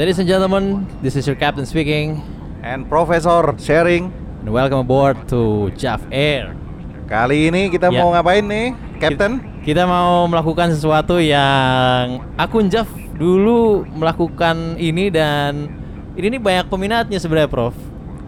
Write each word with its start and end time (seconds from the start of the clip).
Ladies 0.00 0.16
and 0.16 0.24
gentlemen, 0.24 0.88
this 1.04 1.12
is 1.12 1.28
your 1.28 1.36
captain 1.36 1.68
speaking, 1.68 2.24
And 2.64 2.88
Profesor 2.88 3.52
sharing. 3.60 4.08
and 4.40 4.48
welcome 4.48 4.80
aboard 4.80 5.28
to 5.28 5.68
JAF 5.76 6.00
Air. 6.08 6.56
Kali 7.04 7.52
ini 7.52 7.68
kita 7.68 7.92
Ya. 7.92 8.00
mau 8.00 8.08
ngapain 8.16 8.40
nih, 8.40 8.72
Captain? 8.96 9.44
Kita 9.60 9.84
mau 9.84 10.24
melakukan 10.24 10.72
sesuatu 10.72 11.20
yang 11.20 12.24
akun 12.40 12.72
JAF 12.72 12.88
dulu 13.20 13.84
melakukan 13.92 14.80
ini 14.80 15.12
dan 15.12 15.68
ini 16.16 16.32
nih 16.32 16.40
banyak 16.40 16.66
peminatnya 16.72 17.20
sebenarnya, 17.20 17.52
Prof. 17.52 17.76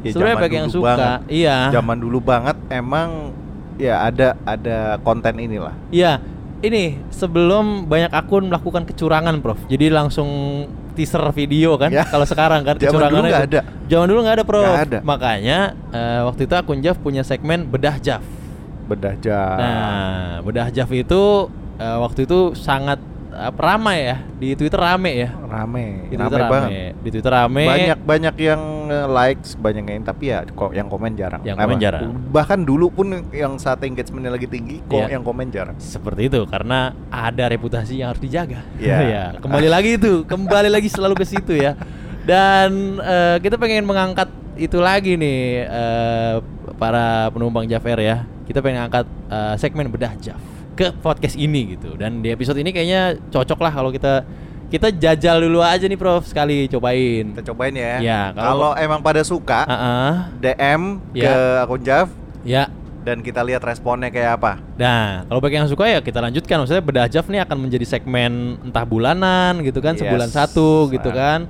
Ya, 0.05 0.13
sebenarnya 0.13 0.37
banyak 0.45 0.53
yang 0.53 0.69
suka. 0.69 0.85
banget. 0.93 1.21
Iya. 1.33 1.57
Zaman 1.73 1.97
dulu 2.05 2.21
banget 2.21 2.57
emang 2.69 3.33
ya 3.81 4.13
ada 4.13 4.37
ada 4.45 5.01
konten 5.01 5.41
inilah. 5.41 5.73
Iya. 5.89 6.21
Ini 6.61 7.01
sebelum 7.09 7.89
banyak 7.89 8.13
akun 8.13 8.53
melakukan 8.53 8.85
kecurangan, 8.85 9.41
Prof. 9.41 9.57
Jadi 9.73 9.89
langsung 9.89 10.29
teaser 10.93 11.23
video 11.33 11.75
kan. 11.81 11.91
Ya. 11.91 12.05
Kalau 12.05 12.25
sekarang 12.29 12.63
kan 12.63 12.77
Zaman 12.79 13.09
dulu 13.09 13.25
nggak 13.29 13.49
ada. 13.49 13.61
Zaman 13.89 14.07
dulu 14.09 14.21
nggak 14.25 14.37
ada. 14.39 14.45
Nggak 14.45 14.85
ada. 14.89 14.99
Makanya 15.03 15.59
eh, 15.91 16.21
waktu 16.25 16.45
itu 16.47 16.55
akun 16.55 16.79
JAF 16.81 16.97
punya 17.01 17.23
segmen 17.25 17.67
bedah 17.67 17.97
JAF. 17.99 18.43
Bedah 18.83 19.15
jam. 19.23 19.57
Nah, 19.59 20.33
bedah 20.43 20.69
Jav 20.75 20.91
itu 20.91 21.23
eh, 21.79 21.99
waktu 22.03 22.27
itu 22.27 22.53
sangat 22.59 22.99
eh, 23.31 23.53
ramai 23.55 23.99
ya 24.11 24.17
di 24.37 24.59
Twitter 24.59 24.81
rame 24.83 25.13
ya. 25.17 25.31
rame, 25.47 26.11
Di 26.11 26.17
rame 26.19 26.29
Twitter 26.29 26.43
banget. 26.51 26.71
Di 26.99 27.09
Twitter 27.09 27.33
rame. 27.33 27.65
Banyak 27.67 27.99
banyak 28.03 28.35
yang 28.43 28.61
likes, 29.09 29.55
banyak 29.57 29.85
yang 29.89 30.05
tapi 30.05 30.31
ya 30.33 30.45
kok 30.45 30.73
yang 30.77 30.89
komen 30.89 31.17
jarang. 31.17 31.43
Yang 31.43 31.57
komen 31.61 31.79
jarang. 31.81 32.03
Bahkan 32.31 32.59
dulu 32.65 32.93
pun 32.93 33.07
yang 33.33 33.57
saat 33.57 33.83
engagementnya 33.83 34.33
lagi 34.33 34.47
tinggi, 34.47 34.81
kok 34.87 35.09
Iya. 35.09 35.19
yang 35.19 35.23
komen 35.25 35.49
jarang. 35.51 35.77
Seperti 35.81 36.29
itu 36.29 36.41
karena 36.47 36.93
ada 37.09 37.45
reputasi 37.49 38.01
yang 38.01 38.13
harus 38.15 38.23
dijaga. 38.23 38.61
Iya. 38.79 38.97
Ya, 39.13 39.25
kembali 39.43 39.69
lagi 39.69 39.91
itu, 40.01 40.25
kembali 40.25 40.71
lagi 40.73 40.89
selalu 40.89 41.21
ke 41.21 41.27
situ 41.27 41.53
ya. 41.59 41.77
Dan 42.23 42.97
eh, 43.03 43.37
kita 43.43 43.59
pengen 43.59 43.83
mengangkat 43.85 44.31
itu 44.57 44.79
lagi 44.79 45.19
nih 45.19 45.67
eh, 45.67 46.35
para 46.79 47.29
penumpang 47.35 47.67
Jafer 47.67 47.99
ya. 47.99 48.25
Kita 48.47 48.63
pengen 48.63 48.87
angkat 48.89 49.05
eh, 49.29 49.55
segmen 49.59 49.91
bedah 49.91 50.15
Jav 50.23 50.39
ke 50.73 50.89
podcast 51.05 51.37
ini 51.37 51.77
gitu. 51.77 51.99
Dan 52.01 52.25
di 52.25 52.33
episode 52.33 52.57
ini 52.57 52.73
kayaknya 52.73 53.21
cocok 53.29 53.59
lah 53.61 53.73
kalau 53.75 53.91
kita 53.93 54.25
kita 54.73 54.89
jajal 54.89 55.37
dulu 55.45 55.61
aja 55.61 55.85
nih 55.85 56.01
Prof 56.01 56.25
sekali 56.25 56.65
cobain. 56.67 57.37
Kita 57.37 57.53
cobain 57.53 57.77
ya. 57.77 58.01
Ya, 58.01 58.21
kalau- 58.33 58.73
emang 58.75 59.05
pada 59.05 59.21
suka, 59.21 59.69
Heeh. 59.69 60.13
DM 60.41 60.83
ke 61.13 61.21
Ya. 61.21 61.61
akun 61.61 61.85
Jav 61.85 62.09
Ya. 62.41 62.73
dan 63.05 63.21
kita 63.21 63.45
lihat 63.45 63.61
responnya 63.61 64.09
kayak 64.09 64.41
apa. 64.41 64.65
Nah, 64.81 65.29
kalau 65.29 65.39
bagi 65.39 65.61
yang 65.61 65.69
suka 65.69 65.85
ya 65.85 66.01
kita 66.01 66.25
lanjutkan. 66.25 66.65
Maksudnya 66.65 66.81
bedah 66.81 67.07
Jav 67.07 67.29
nih 67.29 67.45
akan 67.45 67.57
menjadi 67.61 67.85
segmen 67.85 68.57
entah 68.65 68.89
bulanan 68.89 69.61
gitu 69.61 69.85
kan, 69.85 69.93
Yes. 69.93 70.09
sebulan 70.09 70.31
satu 70.33 70.89
gitu 70.89 71.13
Ah. 71.13 71.15
kan, 71.15 71.41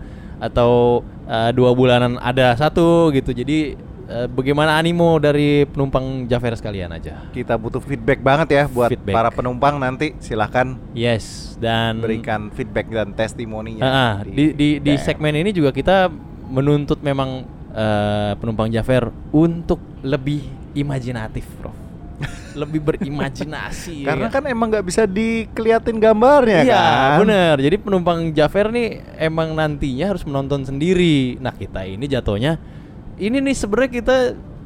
atau 0.42 1.00
eh, 1.22 1.50
dua 1.54 1.70
bulanan 1.72 2.18
ada 2.18 2.58
satu 2.58 3.14
gitu. 3.14 3.30
Jadi 3.30 3.78
eh, 4.14 4.28
bagaimana 4.28 4.76
animo 4.76 5.16
dari 5.16 5.64
penumpang 5.64 6.04
Jafer 6.26 6.52
sekalian 6.52 6.90
aja. 6.90 7.24
Kita 7.28 7.56
butuh 7.56 7.80
feedback 7.80 8.20
banget 8.20 8.48
ya 8.52 8.64
buat 8.66 8.88
Feedback. 8.88 9.14
para 9.14 9.30
penumpang 9.30 9.76
nanti 9.76 10.12
silahkan 10.18 10.76
Yes, 10.92 11.56
dan 11.56 11.98
berikan 11.98 12.48
feedback 12.50 12.86
dan 12.86 13.10
testimoninya. 13.10 13.80
Ah, 13.80 13.90
ah, 13.90 14.14
di 14.22 14.52
di 14.52 14.68
di 14.78 14.92
DM. 14.92 15.00
segmen 15.00 15.32
ini 15.34 15.50
juga 15.50 15.70
kita 15.70 16.12
menuntut 16.46 17.00
memang 17.00 17.42
eh, 17.70 18.32
penumpang 18.36 18.68
Jafer 18.68 19.08
untuk 19.30 19.80
lebih 20.02 20.44
imajinatif, 20.74 21.48
Prof. 21.56 21.72
lebih 22.54 22.84
berimajinasi. 22.84 24.04
Karena 24.08 24.28
ya. 24.28 24.30
kan 24.30 24.44
emang 24.44 24.68
nggak 24.68 24.84
bisa 24.84 25.02
dikeliatin 25.04 25.96
gambarnya 25.96 26.62
Iya, 26.62 26.76
kan. 26.76 27.18
bener. 27.24 27.54
Jadi 27.58 27.76
penumpang 27.78 28.30
Jafer 28.30 28.68
nih 28.68 28.88
emang 29.18 29.52
nantinya 29.52 30.12
harus 30.12 30.22
menonton 30.22 30.62
sendiri. 30.62 31.36
Nah 31.38 31.50
kita 31.50 31.82
ini 31.82 32.04
jatuhnya, 32.04 32.60
ini 33.16 33.38
nih 33.38 33.54
sebenarnya 33.54 33.92
kita 33.92 34.16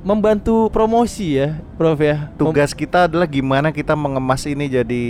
membantu 0.00 0.68
promosi 0.68 1.34
ya, 1.34 1.58
Prof 1.74 1.98
ya. 1.98 2.28
Mem- 2.28 2.38
Tugas 2.38 2.70
kita 2.70 3.06
adalah 3.06 3.26
gimana 3.26 3.70
kita 3.70 3.92
mengemas 3.92 4.44
ini 4.44 4.66
jadi 4.66 5.04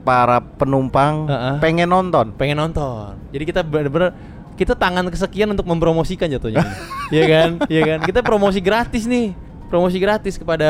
para 0.00 0.38
penumpang 0.40 1.26
Ah, 1.26 1.34
ah. 1.34 1.56
pengen 1.58 1.86
nonton. 1.86 2.32
pengen 2.32 2.56
nonton. 2.56 3.18
Jadi 3.28 3.44
kita 3.44 3.60
bener-bener 3.60 4.14
kita 4.54 4.72
tangan 4.72 5.06
kesekian 5.06 5.48
untuk 5.48 5.64
mempromosikan 5.64 6.26
jatuhnya. 6.28 6.62
Iya 7.08 7.24
kan? 7.24 7.50
Iya 7.66 7.82
kan? 7.86 7.98
Kita 8.04 8.20
promosi 8.20 8.60
gratis 8.60 9.08
nih. 9.08 9.32
Promosi 9.66 9.96
gratis 9.96 10.36
kepada 10.36 10.68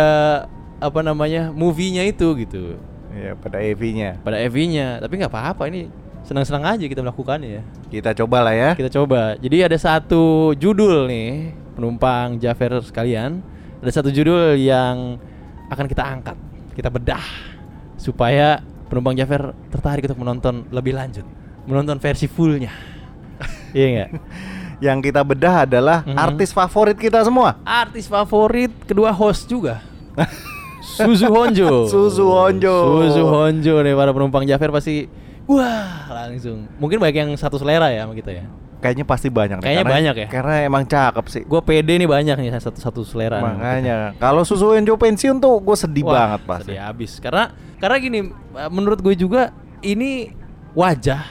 apa 0.79 1.01
namanya? 1.03 1.51
movie-nya 1.51 2.07
itu 2.07 2.31
gitu. 2.39 2.79
Ya 3.11 3.35
pada 3.35 3.59
EV-nya. 3.59 4.23
Pada 4.23 4.39
EV-nya. 4.39 5.03
Tapi 5.03 5.19
nggak 5.19 5.29
apa-apa 5.29 5.67
ini 5.67 5.91
senang-senang 6.23 6.63
aja 6.63 6.85
kita 6.85 7.03
melakukannya 7.03 7.59
ya. 7.59 7.63
Kita 7.91 8.15
coba 8.15 8.47
lah 8.47 8.55
ya. 8.55 8.71
Kita 8.79 8.87
coba. 8.93 9.35
Jadi 9.35 9.67
ada 9.67 9.75
satu 9.75 10.55
judul 10.55 11.11
nih, 11.11 11.51
penumpang 11.79 12.43
Jafer 12.43 12.83
sekalian. 12.83 13.39
Ada 13.79 14.03
satu 14.03 14.11
judul 14.11 14.59
yang 14.59 15.15
akan 15.71 15.87
kita 15.87 16.03
angkat, 16.03 16.35
kita 16.75 16.91
bedah 16.91 17.23
supaya 17.95 18.59
penumpang 18.91 19.15
Jafer 19.15 19.55
tertarik 19.71 20.11
untuk 20.11 20.19
menonton 20.19 20.67
lebih 20.69 20.99
lanjut, 20.99 21.23
menonton 21.63 22.03
versi 22.03 22.27
fullnya. 22.27 22.75
iya 23.79 23.87
nggak? 23.95 24.11
Yang 24.79 24.99
kita 25.11 25.23
bedah 25.23 25.55
adalah 25.63 26.03
Mhm. 26.03 26.19
artis 26.19 26.51
favorit 26.51 26.99
kita 26.99 27.23
semua. 27.23 27.63
Artis 27.63 28.11
favorit 28.11 28.75
kedua 28.83 29.15
host 29.15 29.47
juga. 29.47 29.79
Suzu 30.99 31.31
Honjo. 31.31 31.87
Suzu 31.87 32.27
Honjo. 32.27 32.75
Suzu 33.07 33.23
Honjo 33.23 33.75
nih 33.83 33.95
para 33.95 34.11
penumpang 34.11 34.43
Jafer 34.43 34.71
pasti 34.71 35.07
wah 35.47 36.11
langsung. 36.11 36.67
Mungkin 36.79 36.99
banyak 36.99 37.17
yang 37.23 37.31
satu 37.35 37.59
selera 37.59 37.91
ya 37.91 38.03
sama 38.03 38.15
kita 38.15 38.35
ya. 38.35 38.47
Kayaknya 38.79 39.05
pasti 39.05 39.29
banyak. 39.29 39.59
Kayaknya 39.59 39.83
karena- 39.83 39.95
banyak 39.95 40.15
ya? 40.15 40.29
Karena 40.31 40.55
emang 40.63 40.83
cakep 40.87 41.27
sih. 41.27 41.43
Gue 41.43 41.61
pede 41.61 41.99
nih 41.99 42.07
banyak 42.07 42.37
nih 42.39 42.51
satu-satu 42.55 43.03
selera. 43.03 43.39
nih. 43.39 43.45
Makanya 43.45 43.97
kalau 44.17 44.47
Susu 44.47 44.71
Enjo 44.73 44.95
pensiun 44.95 45.39
tuh 45.39 45.59
gue 45.59 45.77
sedih 45.77 46.07
Wah, 46.07 46.15
banget 46.15 46.41
pasti. 46.47 46.71
Sedih 46.71 46.81
habis. 46.81 47.13
Karena 47.19 47.51
karena 47.77 47.97
gini, 47.99 48.21
menurut 48.71 49.03
gue 49.03 49.15
juga 49.15 49.51
ini 49.81 50.31
wajah 50.73 51.27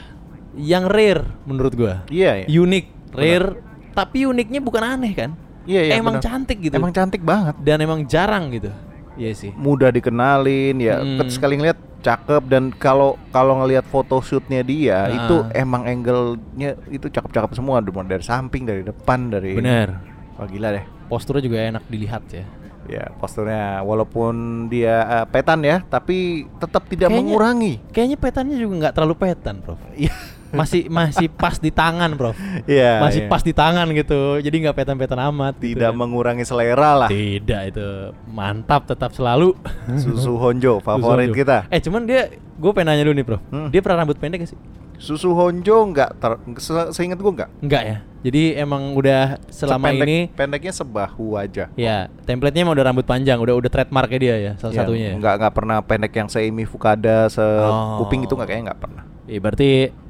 yang 0.56 0.86
rare 0.86 1.24
menurut 1.44 1.72
gue. 1.72 1.94
Iya, 2.10 2.44
iya. 2.44 2.48
Unik, 2.50 2.86
rare, 3.16 3.48
tapi 3.94 4.26
uniknya 4.26 4.60
bukan 4.60 4.84
aneh 4.84 5.14
kan? 5.16 5.32
Iya, 5.64 5.82
iya, 5.84 5.94
Emang 6.00 6.18
benar. 6.18 6.24
cantik 6.24 6.58
gitu. 6.60 6.74
Emang 6.74 6.92
cantik 6.92 7.22
banget. 7.22 7.56
dan 7.60 7.78
emang 7.80 8.08
jarang 8.08 8.48
gitu. 8.52 8.72
Iya 9.18 9.32
sih. 9.34 9.52
Mudah 9.52 9.90
dikenalin 9.90 10.78
ya. 10.78 11.02
Hmm. 11.02 11.26
Sekali 11.28 11.58
ngeliat 11.58 11.76
cakep 11.98 12.44
dan 12.46 12.70
kalau 12.72 13.18
kalau 13.30 13.60
ngelihat 13.60 13.84
foto 13.84 14.22
shootnya 14.22 14.62
dia 14.62 14.98
Ah. 15.04 15.12
itu 15.12 15.36
emang 15.52 15.84
angle-nya 15.84 16.78
itu 16.88 17.10
cakep-cakep 17.10 17.52
semua 17.52 17.82
dari 17.82 18.22
samping, 18.22 18.64
dari 18.64 18.86
depan, 18.86 19.28
dari 19.28 19.58
Bener. 19.58 19.98
Wah 20.38 20.46
gila 20.46 20.72
deh. 20.72 20.86
Posturnya 21.10 21.42
juga 21.42 21.58
enak 21.60 21.84
dilihat 21.90 22.24
ya. 22.30 22.46
Ya, 22.88 23.04
posturnya 23.20 23.84
walaupun 23.84 24.34
dia 24.72 24.96
eh, 25.04 25.26
petan 25.28 25.60
ya, 25.60 25.84
tapi 25.84 26.48
tetap 26.56 26.88
tidak 26.88 27.12
Kayaknya- 27.12 27.20
mengurangi. 27.28 27.74
Kayaknya 27.92 28.18
petannya 28.18 28.56
juga 28.56 28.74
nggak 28.80 28.94
terlalu 28.96 29.16
petan, 29.18 29.60
Prof. 29.60 29.76
Iya. 30.48 30.56
Masih 30.56 30.82
masih 30.88 31.28
pas 31.30 31.56
di 31.56 31.70
tangan, 31.70 32.10
Prof. 32.14 32.36
Iya. 32.64 33.00
masih 33.00 33.22
iya. 33.22 33.30
pas 33.30 33.42
di 33.42 33.52
tangan 33.52 33.88
gitu. 33.92 34.20
Jadi 34.38 34.56
nggak 34.60 34.76
petan-petan 34.76 35.20
amat. 35.28 35.54
gitu 35.58 35.76
tidak 35.76 35.92
kan. 35.92 35.98
mengurangi 35.98 36.44
selera 36.44 36.92
lah. 36.98 37.10
Tidak 37.10 37.62
itu 37.68 37.88
mantap 38.28 38.86
tetap 38.86 39.12
selalu. 39.12 39.52
Susu 39.94 40.36
Honjo 40.42 40.80
favorit 40.80 41.04
Susu 41.28 41.32
Honjo. 41.32 41.36
kita. 41.36 41.58
Eh 41.68 41.80
cuman 41.80 42.02
dia, 42.04 42.32
gue 42.32 42.72
pengen 42.72 42.88
nanya 42.90 43.04
dulu 43.04 43.16
nih 43.16 43.26
Prof. 43.26 43.42
Hmm. 43.48 43.68
Dia 43.68 43.80
pernah 43.80 43.98
rambut 44.02 44.16
pendek 44.16 44.42
gak 44.42 44.52
sih? 44.52 44.60
Susu 44.98 45.30
Honjo 45.32 45.86
nggak 45.86 46.10
ter, 46.16 46.32
se- 46.58 46.90
seingat 46.92 47.18
gue 47.18 47.30
nggak. 47.30 47.50
Enggak 47.62 47.84
ya. 47.84 47.98
Jadi 48.18 48.44
emang 48.56 48.92
udah 48.92 49.38
selama 49.48 49.88
Sependek- 49.88 50.04
ini 50.04 50.18
pendeknya 50.28 50.74
sebahu 50.74 51.38
aja. 51.38 51.70
ya 51.76 52.10
template-nya 52.26 52.64
emang 52.64 52.74
udah 52.74 52.86
rambut 52.88 53.06
panjang, 53.06 53.38
udah 53.38 53.54
udah 53.54 53.70
trademarknya 53.70 54.18
dia 54.18 54.36
ya 54.36 54.52
salah 54.58 54.74
Ya, 54.74 54.80
satunya. 54.82 55.08
ya? 55.08 55.16
Nggak 55.18 55.34
nggak 55.38 55.54
pernah 55.54 55.78
pendek 55.82 56.14
yang 56.14 56.28
seimi 56.28 56.64
Fukada, 56.64 57.28
se 57.28 57.40
Oh. 57.40 58.02
kuping 58.02 58.24
itu 58.24 58.34
nggak 58.34 58.48
kayaknya 58.48 58.66
nggak 58.68 58.82
pernah. 58.82 59.04
Iya 59.24 59.40
berarti 59.40 59.70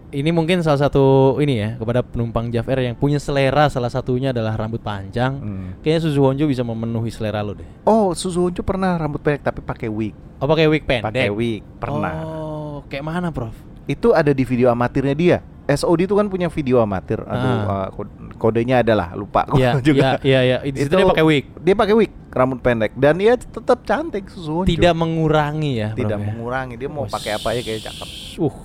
ini 0.10 0.30
mungkin 0.30 0.60
salah 0.60 0.80
satu 0.80 1.04
ini 1.38 1.58
ya 1.58 1.70
kepada 1.76 2.00
penumpang 2.00 2.48
Jav 2.48 2.64
Air 2.66 2.86
yang 2.86 2.96
punya 2.96 3.18
selera 3.18 3.68
salah 3.68 3.88
satunya 3.88 4.32
adalah 4.32 4.56
rambut 4.56 4.80
panjang. 4.80 5.36
Hmm. 5.36 5.68
Kayaknya 5.80 6.02
Suzu 6.02 6.22
Honjo 6.22 6.46
bisa 6.46 6.62
memenuhi 6.62 7.10
selera 7.10 7.42
lo 7.42 7.52
deh. 7.52 7.68
Oh, 7.84 8.12
Susu 8.12 8.40
Honjo 8.42 8.62
pernah 8.62 8.96
rambut 8.96 9.20
pendek 9.20 9.44
tapi 9.44 9.60
pakai 9.60 9.88
wig. 9.88 10.16
Oh 10.38 10.46
pakai 10.46 10.66
wig 10.66 10.84
pendek. 10.84 11.04
Pakai 11.04 11.28
wig 11.30 11.60
pernah. 11.76 12.14
Oh, 12.24 12.78
kayak 12.86 13.04
mana, 13.04 13.28
Prof? 13.30 13.52
Itu 13.84 14.12
ada 14.12 14.32
di 14.32 14.42
video 14.42 14.68
amatirnya 14.68 15.12
dia. 15.12 15.38
SOD 15.66 16.08
itu 16.08 16.16
kan 16.16 16.26
punya 16.26 16.48
video 16.48 16.80
amatir. 16.80 17.20
Aduh, 17.20 17.52
Ah. 17.60 17.64
uh, 17.68 17.88
kod- 17.92 18.16
kodenya 18.40 18.80
adalah 18.80 19.12
lupa 19.12 19.44
Iya, 19.52 19.76
juga. 19.84 20.16
iya, 20.24 20.40
iya, 20.42 20.58
iya. 20.58 20.72
Di 20.72 20.80
situ 20.82 20.94
dia 20.94 21.04
pakai 21.06 21.26
wig. 21.26 21.44
Dia 21.58 21.76
pakai 21.76 21.92
wig, 21.94 22.12
rambut 22.32 22.60
pendek 22.60 22.96
dan 22.96 23.20
dia 23.20 23.36
tetap 23.36 23.84
cantik 23.84 24.32
Susuwonjo. 24.32 24.64
Tidak 24.64 24.94
mengurangi 24.96 25.72
ya, 25.78 25.92
tidak 25.92 26.16
Prof, 26.16 26.24
ya? 26.24 26.32
mengurangi. 26.32 26.74
Dia 26.76 26.88
mau 26.88 27.04
Wes. 27.04 27.12
pakai 27.12 27.32
apa 27.36 27.48
aja 27.52 27.62
kayak 27.62 27.82
cakep. 27.84 28.10
Uh. 28.40 28.56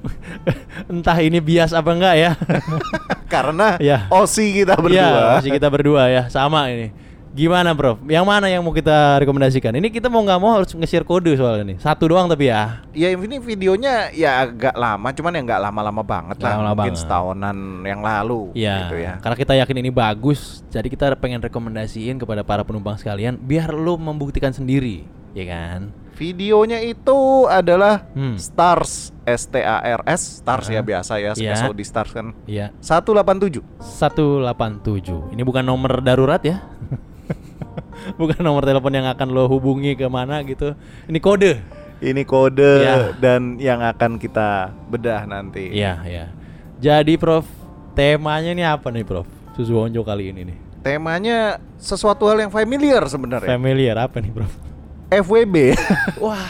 Entah 0.92 1.18
ini 1.18 1.38
bias 1.38 1.72
apa 1.72 1.90
enggak 1.90 2.14
ya. 2.16 2.30
Karena 3.32 3.76
Iya. 3.78 4.06
OSI 4.08 4.64
kita 4.64 4.74
berdua. 4.76 4.96
Iya, 4.98 5.10
masih 5.38 5.50
kita 5.52 5.68
berdua 5.68 6.02
ya, 6.08 6.22
sama 6.28 6.68
ini. 6.68 6.92
Gimana, 7.32 7.72
Prof? 7.72 7.96
Yang 8.04 8.26
mana 8.28 8.44
yang 8.44 8.60
mau 8.60 8.76
kita 8.76 9.16
rekomendasikan? 9.24 9.72
Ini 9.72 9.88
kita 9.88 10.12
mau 10.12 10.20
nggak 10.20 10.36
mau 10.36 10.52
harus 10.52 10.68
nge-share 10.68 11.00
kode 11.00 11.32
soalnya 11.32 11.64
nih. 11.64 11.78
Satu 11.80 12.04
doang 12.04 12.28
tapi 12.28 12.52
ya. 12.52 12.84
Ya 12.92 13.08
ini 13.08 13.40
videonya 13.40 14.12
ya 14.12 14.44
agak 14.44 14.76
lama, 14.76 15.08
cuman 15.16 15.32
ya 15.32 15.40
nggak 15.40 15.60
lama-lama 15.64 16.02
banget 16.04 16.36
lah, 16.44 16.60
lama 16.60 16.76
mungkin 16.76 16.92
banget. 16.92 17.00
setahunan 17.00 17.56
yang 17.88 18.04
lalu, 18.04 18.52
Iya. 18.52 18.76
gitu 18.84 18.96
ya. 19.00 19.12
Karena 19.24 19.36
kita 19.40 19.52
yakin 19.64 19.76
ini 19.80 19.88
bagus, 19.88 20.60
jadi 20.68 20.84
kita 20.84 21.16
pengen 21.16 21.40
rekomendasiin 21.40 22.20
kepada 22.20 22.44
para 22.44 22.68
penumpang 22.68 23.00
sekalian 23.00 23.40
biar 23.40 23.72
lu 23.72 23.96
membuktikan 23.96 24.52
sendiri, 24.52 25.08
ya 25.32 25.48
kan? 25.48 25.88
Videonya 26.22 26.78
itu 26.78 27.18
adalah 27.44 28.06
Hmm. 28.14 28.38
Stars 28.38 29.10
S 29.22 29.46
T 29.46 29.58
A 29.58 29.82
R 29.82 30.06
S 30.06 30.38
Stars 30.38 30.70
Ah. 30.70 30.78
ya 30.78 30.80
biasa 30.80 31.18
ya, 31.18 31.34
Iya. 31.34 31.58
SOD 31.58 31.82
Stars 31.82 32.14
kan. 32.14 32.30
Iya. 32.46 32.70
187. 32.78 33.58
187. 33.82 35.34
Ini 35.34 35.42
bukan 35.42 35.62
nomor 35.62 35.98
darurat 35.98 36.38
ya. 36.40 36.62
bukan 38.20 38.38
nomor 38.38 38.62
telepon 38.62 38.92
yang 38.92 39.06
akan 39.06 39.28
lo 39.30 39.46
hubungi 39.46 39.94
ke 39.94 40.06
mana 40.06 40.42
gitu. 40.42 40.78
Ini 41.06 41.18
kode. 41.18 41.52
Ini 41.98 42.22
kode 42.22 42.72
Iya. 42.82 42.94
dan 43.14 43.58
yang 43.58 43.78
akan 43.78 44.18
kita 44.18 44.70
bedah 44.86 45.22
nanti. 45.24 45.70
Iya, 45.70 46.02
iya. 46.02 46.24
Jadi 46.78 47.14
Prof, 47.14 47.46
temanya 47.94 48.50
ini 48.50 48.62
apa 48.62 48.90
nih 48.90 49.02
Prof? 49.02 49.26
Susu 49.54 49.74
Wonjo 49.74 50.02
kali 50.02 50.30
ini 50.30 50.42
nih. 50.44 50.58
Temanya 50.82 51.62
sesuatu 51.78 52.26
hal 52.26 52.38
yang 52.38 52.50
familiar 52.50 53.06
sebenarnya. 53.06 53.54
Familiar 53.54 53.96
apa 54.00 54.18
nih 54.18 54.34
Prof? 54.34 54.50
FWB 55.12 55.56
Wah. 56.18 56.40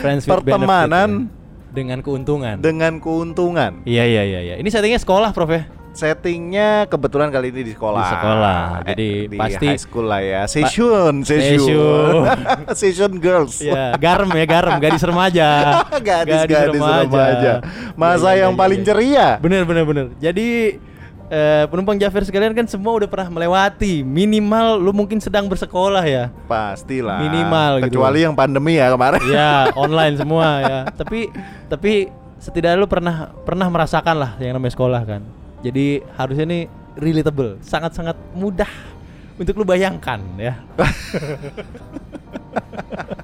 Friends 0.00 0.24
with 0.24 0.32
Pertemanan 0.40 1.28
benefit 1.28 1.28
ya. 1.28 1.74
dengan 1.76 1.98
keuntungan. 2.00 2.56
dengan 2.58 2.92
keuntungan. 2.98 3.72
Iya, 3.84 4.04
iya, 4.04 4.22
iya, 4.24 4.40
iya. 4.42 4.54
Ini 4.58 4.66
settingnya 4.66 4.98
sekolah 4.98 5.30
Prof 5.30 5.52
ya? 5.52 5.68
Settingnya 5.92 6.86
kebetulan 6.86 7.28
kali 7.28 7.50
ini 7.50 7.62
di 7.62 7.72
sekolah. 7.74 8.02
Di 8.02 8.10
sekolah. 8.10 8.58
Eh, 8.58 8.82
Jadi 8.90 9.10
di 9.28 9.36
pasti- 9.38 9.68
high 9.68 9.78
school 9.78 10.06
lah 10.06 10.18
ya. 10.18 10.42
Session, 10.46 11.22
Session. 11.22 11.58
session. 11.58 12.22
session 12.80 13.12
girls. 13.18 13.58
Iya, 13.60 13.94
garam 13.98 14.30
ya, 14.30 14.46
garam, 14.46 14.78
gadis 14.78 15.02
remaja. 15.02 15.48
Gadis-gadis 16.08 16.78
remaja. 16.78 17.52
Masa 17.94 18.30
Iya, 18.30 18.34
iya, 18.34 18.42
yang 18.46 18.52
iya, 18.54 18.60
paling 18.62 18.80
iya. 18.82 18.86
ceria. 18.86 19.28
Bener 19.38 19.62
bener 19.62 19.84
bener. 19.86 20.06
Jadi 20.18 20.78
eh, 21.28 21.64
penumpang 21.68 22.00
Jafar 22.00 22.24
sekalian 22.24 22.56
kan 22.56 22.66
semua 22.68 22.96
udah 22.96 23.08
pernah 23.08 23.28
melewati 23.28 24.02
minimal 24.02 24.80
lu 24.80 24.92
mungkin 24.92 25.20
sedang 25.20 25.48
bersekolah 25.48 26.04
ya. 26.04 26.32
Pastilah. 26.48 27.20
Minimal 27.24 27.84
gitu. 27.84 28.00
Kecuali 28.00 28.24
yang 28.24 28.34
pandemi 28.34 28.80
ya 28.80 28.92
kemarin. 28.92 29.20
Ya 29.28 29.68
online 29.84 30.16
semua 30.16 30.46
ya. 30.60 30.78
Tapi 30.92 31.28
tapi 31.68 32.08
setidaknya 32.40 32.80
lu 32.80 32.88
pernah 32.88 33.32
pernah 33.44 33.68
merasakan 33.68 34.16
lah 34.16 34.32
yang 34.40 34.56
namanya 34.56 34.74
sekolah 34.74 35.02
kan. 35.04 35.22
Jadi 35.60 36.00
harusnya 36.14 36.46
ini 36.46 36.60
relatable, 36.98 37.58
sangat-sangat 37.62 38.16
mudah 38.34 38.70
untuk 39.38 39.54
lu 39.58 39.64
bayangkan 39.66 40.20
ya. 40.38 40.54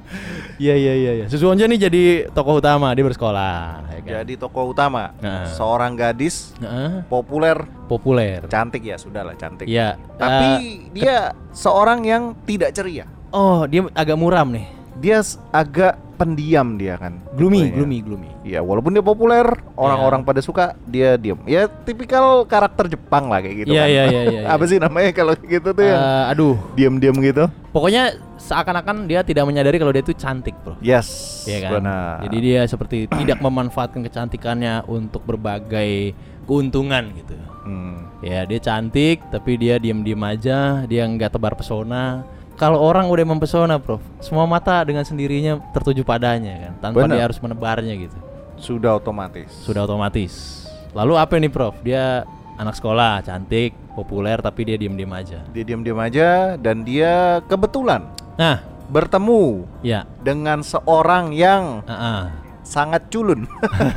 Iya 0.54 0.74
iya 0.74 0.92
iya 0.94 1.12
iya. 1.14 1.26
Susuonjo 1.26 1.66
nih 1.66 1.80
jadi 1.80 2.02
tokoh 2.30 2.58
utama 2.58 2.90
dia 2.90 3.02
bersekolah 3.02 3.88
ya 3.88 3.98
kan? 3.98 4.10
Jadi 4.20 4.32
tokoh 4.36 4.70
utama, 4.70 5.10
Nah. 5.18 5.50
seorang 5.50 5.92
gadis 5.92 6.54
Heeh, 6.56 7.02
populer, 7.04 7.58
populer. 7.84 8.46
cantik 8.46 8.82
ya 8.82 8.94
sudahlah 8.94 9.34
cantik. 9.34 9.66
Iya. 9.66 9.98
Tapi 10.14 10.48
eh, 10.54 10.62
dia 10.92 11.16
seorang 11.50 12.02
yang 12.02 12.22
tidak 12.42 12.70
ceria. 12.70 13.06
oh, 13.28 13.66
dia 13.66 13.82
agak 13.90 14.14
muram 14.14 14.46
nih. 14.48 14.66
Dia 14.94 15.18
agak 15.50 15.98
pendiam 16.14 16.78
dia 16.78 16.94
kan. 16.94 17.18
Gloomy, 17.34 17.66
tipenya. 17.66 17.74
gloomy, 17.74 17.98
gloomy. 18.00 18.30
Iya, 18.46 18.62
walaupun 18.62 18.94
dia 18.94 19.02
populer, 19.02 19.42
orang-orang 19.74 20.22
pada 20.22 20.38
suka, 20.38 20.78
dia 20.86 21.18
diam. 21.18 21.42
Ya 21.42 21.66
tipikal 21.66 22.46
karakter 22.46 22.86
Jepang 22.86 23.26
lah 23.26 23.42
kayak 23.42 23.66
gitu 23.66 23.74
Iya, 23.74 23.82
kan. 23.82 23.90
iya, 23.90 24.02
iya, 24.06 24.22
iya, 24.22 24.40
Apa 24.54 24.62
iya. 24.62 24.70
sih 24.70 24.78
namanya 24.78 25.10
kalau 25.10 25.34
gitu 25.34 25.68
tuh 25.68 25.82
yang 25.82 25.98
Eh, 25.98 26.30
aduh, 26.30 26.54
diam-diam 26.72 27.18
gitu? 27.18 27.50
pokoknya 27.74 28.14
seakan-akan 28.44 29.08
dia 29.08 29.24
tidak 29.24 29.48
menyadari 29.48 29.80
kalau 29.80 29.92
dia 29.92 30.04
itu 30.04 30.12
cantik, 30.12 30.52
Bro. 30.60 30.76
Yes, 30.84 31.42
Iya 31.48 31.58
kan? 31.64 31.70
benar. 31.80 32.14
Jadi 32.28 32.36
dia 32.44 32.60
seperti 32.68 33.08
tidak 33.08 33.40
memanfaatkan 33.40 34.04
kecantikannya 34.04 34.84
untuk 34.84 35.24
berbagai 35.24 36.12
keuntungan 36.44 37.08
gitu. 37.16 37.34
Hmm. 37.64 38.12
Ya, 38.20 38.44
dia 38.44 38.60
cantik 38.60 39.24
tapi 39.32 39.56
dia 39.56 39.80
diam-diam 39.80 40.20
aja, 40.20 40.84
dia 40.84 41.08
nggak 41.08 41.32
tebar 41.32 41.56
pesona. 41.56 42.28
Kalau 42.54 42.78
orang 42.78 43.10
udah 43.10 43.26
mempesona, 43.26 43.82
Prof, 43.82 43.98
semua 44.22 44.46
mata 44.46 44.78
dengan 44.86 45.02
sendirinya 45.02 45.58
tertuju 45.74 46.06
padanya 46.06 46.70
kan, 46.70 46.72
tanpa 46.78 47.02
Benar. 47.02 47.14
dia 47.18 47.22
harus 47.26 47.38
menebarnya 47.42 47.94
gitu. 47.98 48.14
Sudah 48.54 48.94
otomatis. 48.94 49.50
Sudah 49.66 49.82
otomatis. 49.82 50.62
Lalu 50.94 51.18
apa 51.18 51.34
nih, 51.34 51.50
Prof? 51.50 51.74
Dia 51.82 52.22
anak 52.54 52.78
sekolah, 52.78 53.26
cantik, 53.26 53.74
populer 53.98 54.38
tapi 54.38 54.70
dia 54.70 54.78
diam-diam 54.78 55.10
aja. 55.10 55.42
Dia 55.50 55.64
diam-diam 55.66 55.98
aja 55.98 56.54
dan 56.54 56.86
dia 56.86 57.42
kebetulan 57.50 58.06
Nah, 58.34 58.62
bertemu 58.90 59.64
ya, 59.86 60.04
dengan 60.20 60.60
seorang 60.60 61.30
yang 61.30 61.86
ah, 61.86 61.94
ah. 61.94 62.22
Sangat 62.64 63.12
culun. 63.12 63.44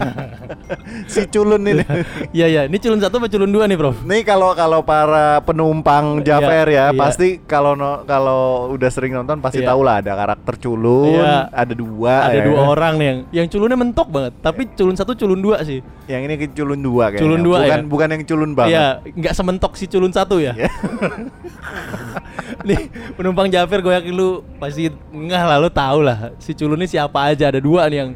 si 1.12 1.24
culun 1.28 1.64
ini. 1.64 1.84
Iya, 2.36 2.48
iya. 2.48 2.62
Ini 2.68 2.78
culun 2.78 3.00
satu 3.00 3.18
apa 3.18 3.28
culun 3.32 3.50
dua 3.50 3.66
nih, 3.66 3.78
Prof? 3.80 4.04
Nih 4.04 4.22
kalau 4.22 4.52
kalau 4.54 4.84
para 4.84 5.40
penumpang 5.42 6.22
Jafer 6.22 6.68
Iya, 6.68 6.92
ya, 6.92 6.94
iya. 6.94 7.00
pasti 7.00 7.40
kalau 7.42 7.74
no- 7.74 8.04
kalau 8.04 8.72
udah 8.76 8.90
sering 8.92 9.16
nonton 9.16 9.40
pasti 9.40 9.64
Iya. 9.64 9.72
tahu 9.74 9.82
lah 9.82 10.04
ada 10.04 10.12
karakter 10.14 10.54
culun, 10.60 11.24
Iya. 11.24 11.48
ada 11.50 11.74
dua 11.74 12.16
Ada 12.28 12.38
ya 12.38 12.46
dua 12.46 12.60
orang 12.68 12.94
nih 13.00 13.08
yang 13.08 13.20
yang 13.32 13.48
culunnya 13.48 13.78
mentok 13.80 14.08
banget, 14.12 14.34
tapi 14.44 14.62
culun 14.76 14.96
satu 15.00 15.16
culun 15.16 15.40
dua 15.40 15.64
sih. 15.64 15.80
Yang 16.06 16.22
ini 16.28 16.36
culun 16.52 16.80
dua 16.84 17.04
kayaknya. 17.10 17.24
Culun 17.24 17.42
dua 17.42 17.58
bukan 17.64 17.80
ya? 17.80 17.88
bukan 17.88 18.08
yang 18.12 18.24
culun 18.28 18.52
banget. 18.54 18.74
Iya, 18.76 18.88
nggak 19.16 19.34
sementok 19.34 19.74
si 19.80 19.86
culun 19.88 20.12
satu 20.12 20.38
ya. 20.44 20.54
Iya. 20.54 20.70
nih 22.68 22.90
penumpang 23.16 23.48
Jafir 23.48 23.80
gue 23.80 23.94
yakin 23.94 24.14
lu 24.14 24.44
pasti 24.58 24.90
ngah 25.12 25.44
lah 25.46 25.58
lu 25.62 25.70
tahu 25.72 26.00
lah 26.04 26.34
si 26.42 26.52
culun 26.52 26.80
ini 26.80 26.88
siapa 26.90 27.32
aja 27.32 27.48
ada 27.48 27.60
dua 27.62 27.88
nih 27.88 27.98
yang 28.04 28.12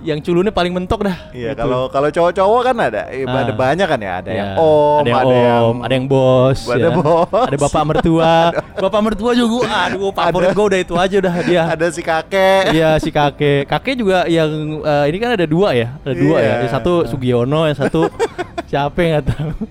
yang 0.00 0.18
culunnya 0.18 0.48
paling 0.48 0.70
mentok 0.70 1.02
dah. 1.02 1.18
Iya, 1.30 1.50
Gitu. 1.50 1.58
kalau 1.58 1.80
kalau 1.88 2.08
cowok-cowok 2.08 2.60
kan 2.62 2.76
ada, 2.80 3.02
eh, 3.08 3.22
Ah. 3.22 3.42
ada 3.42 3.52
banyak 3.52 3.82
kan 3.84 3.98
ya, 3.98 4.12
ada 4.16 4.30
Iya, 4.30 4.38
yang 4.38 4.50
om, 4.56 5.02
ada 5.02 5.10
yang 5.10 5.62
om, 5.64 5.76
ada 5.80 5.92
yang 5.92 6.06
bos, 6.06 6.58
ada 6.64 6.78
ya. 6.80 6.90
bos. 6.92 7.44
ada 7.44 7.56
bapak 7.58 7.82
mertua, 7.84 8.34
bapak 8.84 9.00
mertua 9.02 9.32
juga, 9.32 9.66
aduh 9.66 10.10
favorit 10.10 10.44
Ada- 10.44 10.54
gue 10.54 10.66
udah 10.66 10.80
itu 10.80 10.94
aja 10.94 11.16
udah 11.18 11.34
dia. 11.42 11.62
ada 11.66 11.86
si 11.88 12.00
kakek. 12.00 12.62
Iya 12.70 12.90
si 12.96 13.10
kakek, 13.10 13.66
kakek 13.66 13.94
juga 13.96 14.18
yang 14.24 14.50
eh, 14.80 15.04
ini 15.06 15.16
kan 15.16 15.30
ada 15.32 15.44
dua 15.44 15.72
ya, 15.72 15.98
ada 15.98 16.14
dua 16.14 16.36
ya. 16.36 16.46
Iya. 16.48 16.54
Yang 16.60 16.72
satu 16.72 16.92
Sugiono, 17.04 17.60
yang 17.64 17.76
satu 17.76 18.00
siapa 18.70 18.98
yang 18.98 19.22
tahu. 19.22 19.50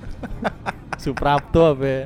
Suprapto 0.98 1.62
apa? 1.72 1.86
ya? 1.86 2.01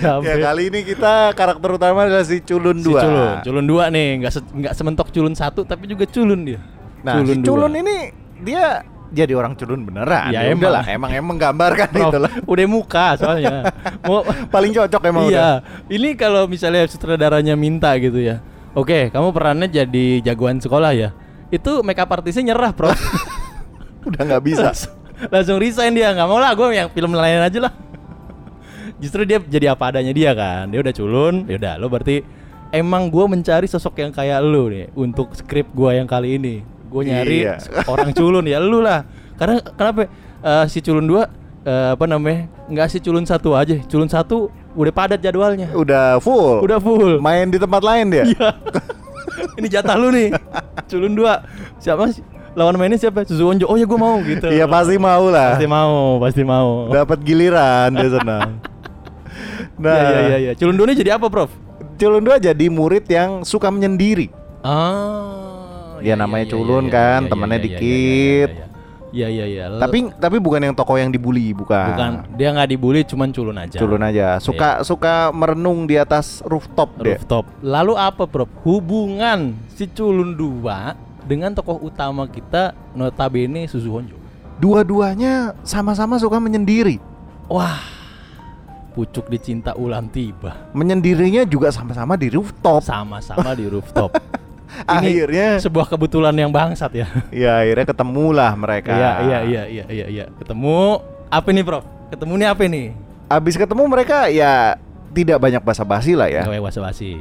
Siapa? 0.00 0.22
Ya 0.24 0.34
kali 0.40 0.62
ini 0.66 0.80
kita 0.84 1.30
karakter 1.30 1.68
utama 1.70 2.02
adalah 2.02 2.24
si 2.24 2.40
culun 2.40 2.74
Si 2.76 2.88
dua. 2.88 3.00
culun, 3.00 3.32
culun 3.44 3.66
dua 3.66 3.84
nih, 3.88 4.08
nggak 4.18 4.32
se- 4.32 4.50
nggak 4.50 4.72
sementok 4.72 5.08
culun 5.10 5.30
satu, 5.32 5.62
tapi 5.62 5.84
juga 5.84 6.08
culun 6.08 6.42
dia. 6.42 6.60
Nah, 7.00 7.14
si 7.20 7.34
dua. 7.34 7.46
culun 7.46 7.72
ini 7.74 7.96
dia 8.38 8.84
jadi 9.10 9.32
orang 9.32 9.52
culun 9.54 9.82
beneran. 9.82 10.30
Ya, 10.30 10.40
Ya, 10.40 10.50
emang. 10.50 10.62
udahlah, 10.62 10.84
emang 10.86 11.10
emang 11.10 11.36
gambarkan 11.36 11.88
Prof, 11.88 12.08
itu 12.08 12.18
lah. 12.20 12.32
udah 12.44 12.66
muka 12.66 13.06
soalnya. 13.16 13.56
Mau 14.06 14.22
Paling 14.46 14.70
cocok 14.72 15.02
emang 15.04 15.26
udah. 15.26 15.34
iya, 15.34 15.50
ini 15.88 16.14
kalau 16.14 16.44
misalnya 16.44 16.86
sutradaranya 16.86 17.54
minta 17.54 17.90
gitu 17.96 18.16
ya. 18.16 18.38
Oke, 18.70 19.08
kamu 19.08 19.28
perannya 19.30 19.66
jadi 19.66 20.06
jagoan 20.22 20.58
sekolah 20.58 20.92
ya. 20.92 21.10
Itu 21.48 21.82
makeup 21.82 22.06
artisnya 22.08 22.54
nyerah, 22.54 22.70
Prof. 22.70 22.94
Udah 24.06 24.22
nggak 24.24 24.42
bisa. 24.42 24.70
langsung, 24.70 24.94
langsung 25.26 25.56
resign 25.58 25.92
dia 25.92 26.08
nggak 26.10 26.24
mau 26.24 26.38
lah 26.38 26.54
gue 26.54 26.70
yang 26.70 26.88
film 26.88 27.12
lain 27.12 27.42
aja 27.42 27.60
lah 27.60 27.72
justru 28.96 29.24
dia 29.24 29.36
jadi 29.38 29.66
apa 29.70 29.88
adanya 29.88 30.12
dia 30.12 30.32
kan 30.32 30.68
dia 30.68 30.76
udah 30.78 30.92
culun 30.92 31.44
ya 31.44 31.56
udah 31.56 31.74
lo 31.76 31.88
berarti 31.88 32.20
emang 32.70 33.08
gue 33.08 33.24
mencari 33.26 33.64
sosok 33.64 33.96
yang 33.98 34.08
kayak 34.10 34.40
lu 34.40 34.68
nih 34.68 34.92
untuk 34.94 35.32
skrip 35.32 35.68
gue 35.70 35.90
yang 35.94 36.04
kali 36.04 36.36
ini 36.36 36.60
gue 36.90 37.02
nyari 37.06 37.38
Iya. 37.46 37.54
orang 37.86 38.10
culun 38.10 38.44
ya 38.44 38.58
lu 38.58 38.82
lah 38.82 39.06
karena 39.34 39.62
kenapa 39.64 40.10
Eh, 40.40 40.64
si 40.72 40.80
culun 40.80 41.04
dua 41.04 41.28
eh, 41.62 41.92
apa 41.92 42.08
namanya 42.08 42.48
nggak 42.64 42.88
si 42.88 42.96
culun 42.96 43.22
satu 43.22 43.52
aja 43.52 43.76
culun 43.84 44.08
satu 44.08 44.48
udah 44.72 44.88
padat 44.88 45.20
jadwalnya 45.20 45.68
Udah 45.70 46.16
full. 46.16 46.64
udah 46.64 46.80
full 46.80 47.20
Main 47.20 47.52
di 47.52 47.60
tempat 47.60 47.84
lain 47.84 48.08
dia. 48.08 48.24
Iya. 48.24 48.48
ini 49.60 49.68
jatah 49.68 50.00
lu 50.00 50.08
nih 50.08 50.32
culun 50.88 51.12
dua 51.12 51.44
siapa 51.76 52.08
sih 52.08 52.24
lawan 52.56 52.72
mainnya 52.74 52.96
siapa 52.96 53.20
Suzuonjo 53.22 53.68
oh 53.68 53.76
ya 53.76 53.84
gue 53.84 53.94
mau 53.94 54.16
gitu 54.24 54.48
Iya 54.48 54.64
pasti 54.64 54.96
mau 54.96 55.28
lah. 55.28 55.54
Pasti 55.54 55.68
mau, 55.68 56.16
pasti 56.18 56.40
mau. 56.42 56.88
Dapat 56.88 57.18
giliran 57.20 57.92
dia 57.92 58.08
senang. 58.10 58.50
Nah, 59.80 59.96
iya 59.96 60.20
iya 60.20 60.36
iya. 60.40 60.52
Culun 60.56 60.76
Doni 60.76 60.92
jadi 60.92 61.16
apa, 61.16 61.28
Prof? 61.28 61.48
Culun 61.96 62.20
dua 62.20 62.36
jadi 62.36 62.68
murid 62.68 63.08
yang 63.08 63.44
suka 63.44 63.68
menyendiri. 63.68 64.28
Ah. 64.60 65.49
Dia 66.00 66.14
namanya 66.14 66.46
culun 66.46 66.84
kan, 66.86 67.20
temannya 67.26 67.58
dikit. 67.60 68.50
Iya 69.10 69.26
iya 69.26 69.44
iya. 69.44 69.64
Lo- 69.66 69.82
Tapi 69.82 70.06
tapi 70.16 70.38
bukan 70.38 70.62
yang 70.62 70.74
tokoh 70.74 70.94
yang 70.94 71.10
dibully, 71.10 71.50
bukan. 71.50 71.82
bukan 71.90 72.10
dia 72.38 72.54
nggak 72.54 72.68
dibully 72.70 73.02
cuman 73.02 73.34
culun 73.34 73.58
aja. 73.58 73.78
Culun 73.78 74.02
aja. 74.02 74.38
Suka 74.38 74.86
suka 74.86 75.34
merenung 75.34 75.82
di 75.84 75.98
atas 75.98 76.38
rooftop. 76.46 76.94
Rooftop. 76.94 77.42
Lalu 77.60 77.98
apa, 77.98 78.22
Prof? 78.24 78.46
Hubungan 78.62 79.58
si 79.74 79.90
culun 79.90 80.38
dua 80.38 80.94
dengan 81.26 81.50
tokoh 81.50 81.82
utama 81.82 82.30
kita 82.30 82.70
notabene 82.94 83.66
Suzu 83.66 83.90
Honjo. 83.90 84.14
Dua-duanya 84.62 85.58
sama-sama 85.66 86.14
suka 86.14 86.38
menyendiri. 86.38 87.02
Wah. 87.50 87.82
Pucuk 88.90 89.26
dicinta 89.26 89.74
ulam 89.74 90.06
tiba. 90.06 90.70
Menyendirinya 90.70 91.46
juga 91.46 91.70
sama-sama 91.70 92.14
di 92.14 92.30
rooftop. 92.30 92.82
Sama-sama 92.82 93.54
di 93.54 93.66
rooftop. 93.66 94.14
Akhirnya 94.88 95.58
Sebuah 95.60 95.86
kebetulan 95.88 96.34
yang 96.36 96.50
bangsat 96.52 96.92
ya. 96.94 97.06
ya 97.32 97.60
akhirnya 97.64 97.86
ketemulah 97.90 98.52
mereka. 98.56 98.92
Iya 98.94 99.10
iya 99.20 99.38
iya 99.44 99.62
iya 99.66 99.84
iya 99.88 100.06
iya. 100.08 100.24
Ketemu 100.38 101.00
apa 101.30 101.48
nih, 101.52 101.64
Prof? 101.64 101.84
Ketemu 102.10 102.32
nih 102.40 102.48
apa 102.48 102.62
nih? 102.66 102.86
Abis 103.30 103.54
ketemu 103.54 103.82
mereka 103.86 104.26
ya 104.26 104.74
tidak 105.14 105.38
banyak 105.38 105.62
basa-basi 105.62 106.14
lah 106.18 106.26
ya. 106.30 106.46
Gawe 106.46 106.58
basa-basi. 106.62 107.18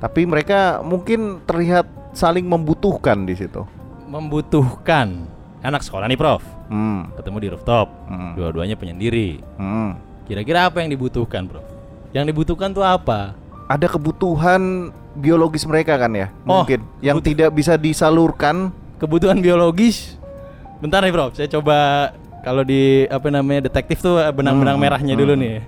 Tapi 0.00 0.24
mereka 0.24 0.80
mungkin 0.80 1.44
terlihat 1.44 1.84
saling 2.16 2.44
membutuhkan 2.48 3.28
di 3.28 3.36
situ. 3.36 3.64
Membutuhkan 4.08 5.28
anak 5.60 5.84
sekolah 5.84 6.08
nih, 6.08 6.16
Prof. 6.16 6.42
Hmm. 6.72 7.12
Ketemu 7.20 7.36
di 7.36 7.48
rooftop. 7.52 7.88
Hmm. 8.08 8.32
Dua-duanya 8.34 8.80
penyendiri. 8.80 9.44
Hmm. 9.60 10.00
Kira-kira 10.24 10.70
apa 10.70 10.80
yang 10.80 10.88
dibutuhkan, 10.88 11.44
Prof? 11.44 11.66
Yang 12.16 12.32
dibutuhkan 12.32 12.72
tuh 12.72 12.82
apa? 12.82 13.36
Ada 13.70 13.86
kebutuhan 13.86 14.90
biologis 15.14 15.62
mereka 15.62 15.94
kan 15.94 16.10
ya? 16.10 16.26
Oh, 16.42 16.66
Mungkin 16.66 16.82
yang 16.98 17.18
kebutuhan. 17.18 17.38
tidak 17.38 17.50
bisa 17.54 17.74
disalurkan. 17.78 18.74
Kebutuhan 18.98 19.38
biologis. 19.38 20.18
Bentar 20.82 21.00
nih, 21.00 21.14
Prof. 21.14 21.32
Saya 21.32 21.46
coba 21.46 22.10
kalau 22.42 22.60
di 22.60 23.06
apa 23.06 23.30
namanya 23.30 23.64
detektif 23.64 24.02
tuh 24.02 24.18
eh, 24.18 24.28
benang-benang 24.28 24.74
Hmm, 24.74 24.82
merahnya 24.82 25.14
hmm. 25.14 25.22
dulu 25.22 25.32
nih. 25.38 25.62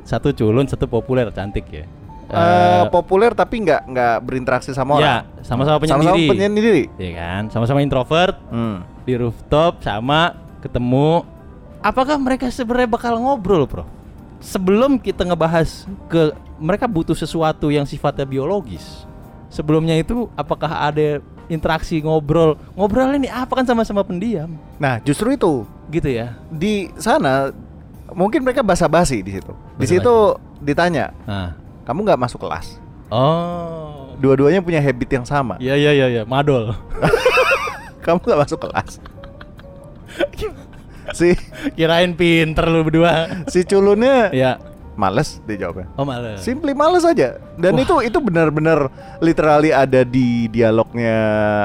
Satu 0.00 0.30
culun, 0.30 0.64
satu 0.64 0.86
populer, 0.86 1.28
cantik 1.28 1.66
ya. 1.68 1.84
Eh, 2.30 2.84
populer 2.88 3.34
tapi 3.34 3.58
nggak 3.60 3.90
nggak 3.90 4.14
berinteraksi 4.22 4.70
sama 4.70 4.96
ya, 4.96 5.26
orang. 5.26 5.42
sama-sama 5.42 5.76
penyendiri. 5.76 6.06
Sama-sama 6.06 6.30
penyendiri. 6.30 6.82
Iya 6.94 7.10
kan? 7.18 7.42
Sama-sama 7.50 7.82
introvert 7.82 8.38
Hmm. 8.48 8.86
di 9.02 9.18
rooftop 9.18 9.82
sama 9.82 10.38
ketemu. 10.62 11.26
Apakah 11.82 12.14
mereka 12.16 12.46
sebenarnya 12.48 12.86
bakal 12.86 13.18
ngobrol, 13.18 13.66
Prof? 13.66 13.88
Sebelum 14.38 14.96
kita 14.96 15.26
ngebahas 15.26 15.84
ke 16.06 16.30
mereka 16.60 16.84
butuh 16.84 17.16
sesuatu 17.16 17.72
yang 17.72 17.88
sifatnya 17.88 18.22
biologis. 18.22 19.08
Sebelumnya 19.48 19.98
itu 19.98 20.28
apakah 20.36 20.70
ada 20.70 21.18
interaksi 21.48 21.98
ngobrol? 21.98 22.54
Ngobrol 22.76 23.16
ini 23.16 23.26
apa 23.26 23.50
kan 23.50 23.66
sama-sama 23.66 24.06
pendiam, 24.06 24.54
Nah, 24.78 25.02
justru 25.02 25.34
itu 25.34 25.66
gitu 25.90 26.06
ya. 26.06 26.38
di 26.46 26.86
sana 26.94 27.50
mungkin 28.12 28.46
mereka 28.46 28.62
basa-basi 28.62 29.24
di 29.24 29.34
situ. 29.34 29.50
Di 29.74 29.86
situ 29.90 30.14
ditanya, 30.62 31.10
Nah. 31.26 31.58
kamu 31.82 32.06
nggak 32.06 32.20
masuk 32.20 32.46
kelas? 32.46 32.78
Oh. 33.10 34.14
Dua-duanya 34.22 34.62
punya 34.62 34.78
habit 34.78 35.10
yang 35.10 35.26
sama. 35.26 35.58
Iya 35.58 35.74
iya 35.74 35.90
iya 35.90 36.06
iya, 36.06 36.22
madol. 36.22 36.76
Kamu 38.06 38.22
nggak 38.22 38.40
masuk 38.46 38.60
kelas? 38.64 39.02
si 41.18 41.34
Kirain 41.74 42.14
pinter 42.14 42.64
lu 42.70 42.86
berdua. 42.86 43.44
si 43.50 43.66
culunnya 43.66 44.30
ya. 44.30 44.62
Males 45.00 45.40
dijawabnya. 45.42 45.88
Oh 45.96 46.04
males. 46.04 46.44
Simply 46.44 46.76
males 46.76 47.00
aja. 47.02 47.40
Dan 47.56 47.72
Wah. 47.74 47.82
itu 47.82 47.94
itu 48.04 48.18
benar-benar 48.20 48.92
literally 49.18 49.72
ada 49.72 50.04
di 50.04 50.44
dialognya. 50.46 51.16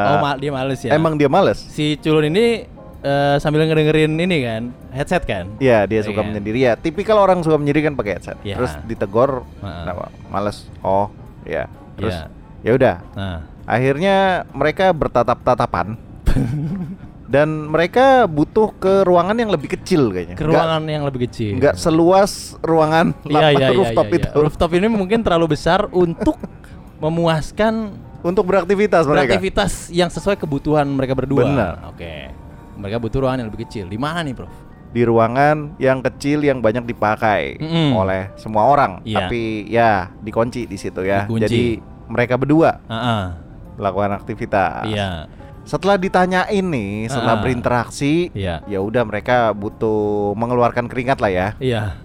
Oh 0.07 0.23
ma- 0.23 0.39
dia 0.39 0.49
males 0.49 0.79
ya. 0.79 0.95
Emang 0.95 1.19
dia 1.19 1.27
males? 1.27 1.59
si 1.59 1.99
culun 1.99 2.31
ini 2.31 2.63
eh, 3.03 3.35
sambil 3.37 3.67
ngedengerin 3.67 4.15
ini 4.15 4.37
kan, 4.41 4.63
headset 4.89 5.27
kan? 5.27 5.51
Iya, 5.59 5.83
dia 5.83 5.99
suka 6.01 6.23
kan? 6.23 6.31
menyendiri 6.31 6.63
ya. 6.63 6.73
Tipikal 6.73 7.19
orang 7.19 7.43
suka 7.43 7.59
menyendiri 7.59 7.85
kan 7.85 7.93
pakai 7.93 8.11
headset. 8.15 8.39
Iya. 8.41 8.55
Terus 8.55 8.71
ditegor, 8.87 9.43
kenapa? 9.59 10.07
Males. 10.31 10.71
Oh, 10.79 11.11
ya. 11.43 11.67
Terus 11.99 12.15
Iya. 12.15 12.25
ya 12.63 12.71
udah. 12.73 12.95
Nah, 13.13 13.39
Akhirnya 13.65 14.45
mereka 14.53 14.93
bertatap-tatapan. 14.93 15.97
dan 17.25 17.49
mereka 17.65 18.29
butuh 18.29 18.69
ke 18.77 19.01
ruangan 19.01 19.33
yang 19.33 19.49
lebih 19.49 19.73
kecil 19.73 20.13
kayaknya. 20.13 20.37
ke 20.37 20.45
ruangan 20.45 20.85
yang 20.85 21.03
lebih 21.03 21.25
kecil. 21.25 21.57
Nggak 21.57 21.75
seluas 21.75 22.53
ruangan 22.61 23.17
Iya 23.25 23.33
lapak 23.33 23.51
iya 23.51 23.65
iya 23.65 23.69
rooftop 23.81 24.07
iya, 24.07 24.17
itu. 24.21 24.27
Rooftop 24.37 24.71
ini 24.73 24.87
mungkin 24.87 25.19
terlalu 25.25 25.57
besar 25.57 25.89
untuk 25.89 26.37
memuaskan 27.03 27.73
Untuk 28.21 28.49
beraktivitas 28.49 29.05
mereka. 29.05 29.37
beraktivitas 29.37 29.71
yang 29.89 30.09
sesuai 30.09 30.33
kebutuhan 30.35 30.89
mereka 30.89 31.13
berdua. 31.13 31.45
Benar. 31.45 31.73
Oke. 31.93 32.33
Mereka 32.73 32.97
butuh 32.97 33.21
ruangan 33.21 33.45
yang 33.45 33.49
lebih 33.49 33.69
kecil. 33.69 33.85
Di 33.85 34.01
mana 34.01 34.25
nih, 34.25 34.33
Prof? 34.33 34.49
Di 34.89 35.05
ruangan 35.05 35.77
yang 35.77 36.01
kecil 36.01 36.41
yang 36.41 36.57
banyak 36.57 36.89
dipakai 36.89 37.61
Mm-mm. 37.61 37.93
oleh 37.93 38.33
semua 38.33 38.65
orang. 38.65 38.97
Iya. 39.05 39.29
Tapi 39.29 39.41
ya 39.69 40.09
dikunci 40.19 40.65
di 40.65 40.73
situ 40.73 41.05
ya. 41.05 41.29
Dikunci. 41.29 41.41
Jadi 41.45 41.63
mereka 42.09 42.33
berdua 42.35 42.81
Heeh. 42.85 43.23
melakukan 43.77 44.17
aktivitas. 44.17 44.89
Iya. 44.89 45.29
Setelah 45.65 45.97
ditanyain 45.97 46.61
nih, 46.61 47.09
setelah 47.09 47.35
Ah. 47.35 47.41
berinteraksi, 47.41 48.29
Iya. 48.31 48.61
ya 48.69 48.79
udah 48.79 49.01
mereka 49.01 49.49
butuh 49.49 50.37
mengeluarkan 50.37 50.85
keringat 50.85 51.17
lah 51.17 51.31
ya, 51.33 51.47
Iya. 51.57 51.97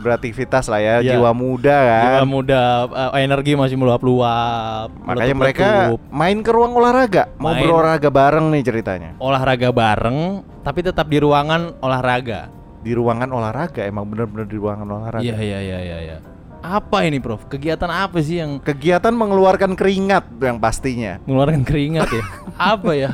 beraktivitas 0.00 0.64
lah 0.64 0.80
ya, 0.80 0.94
Iya. 1.04 1.20
jiwa 1.20 1.36
muda 1.36 1.76
kan. 1.76 2.04
Jiwa 2.08 2.24
muda, 2.24 2.60
eh, 2.88 3.20
energi 3.20 3.52
masih 3.52 3.76
meluap-luap. 3.76 4.96
Makanya 4.96 5.36
mereka 5.36 5.68
main 6.08 6.40
ke 6.40 6.50
ruang 6.50 6.72
olahraga, 6.72 7.28
mau 7.36 7.52
Main. 7.52 7.68
berolahraga 7.68 8.08
bareng 8.08 8.48
nih 8.48 8.62
ceritanya. 8.64 9.10
olahraga 9.20 9.68
bareng, 9.68 10.40
tapi 10.64 10.80
tetap 10.80 11.04
di 11.04 11.20
ruangan 11.20 11.76
olahraga. 11.84 12.48
Di 12.80 12.96
ruangan 12.96 13.28
olahraga, 13.28 13.84
emang 13.84 14.08
bener-bener 14.08 14.48
di 14.48 14.56
ruangan 14.56 14.88
olahraga. 14.88 15.20
Iya 15.20 15.36
iya 15.36 15.58
iya 15.60 15.78
iya. 15.84 15.98
iya. 16.00 16.16
Apa 16.60 17.08
ini, 17.08 17.16
Prof? 17.16 17.48
Kegiatan 17.48 17.88
apa 17.88 18.20
sih 18.20 18.36
yang 18.36 18.60
Kegiatan 18.60 19.10
mengeluarkan 19.10 19.72
keringat 19.72 20.28
yang 20.38 20.60
pastinya. 20.60 21.16
mengeluarkan 21.24 21.64
keringat 21.64 22.08
ya? 22.10 22.24
apa 22.54 22.90
ya? 22.92 23.10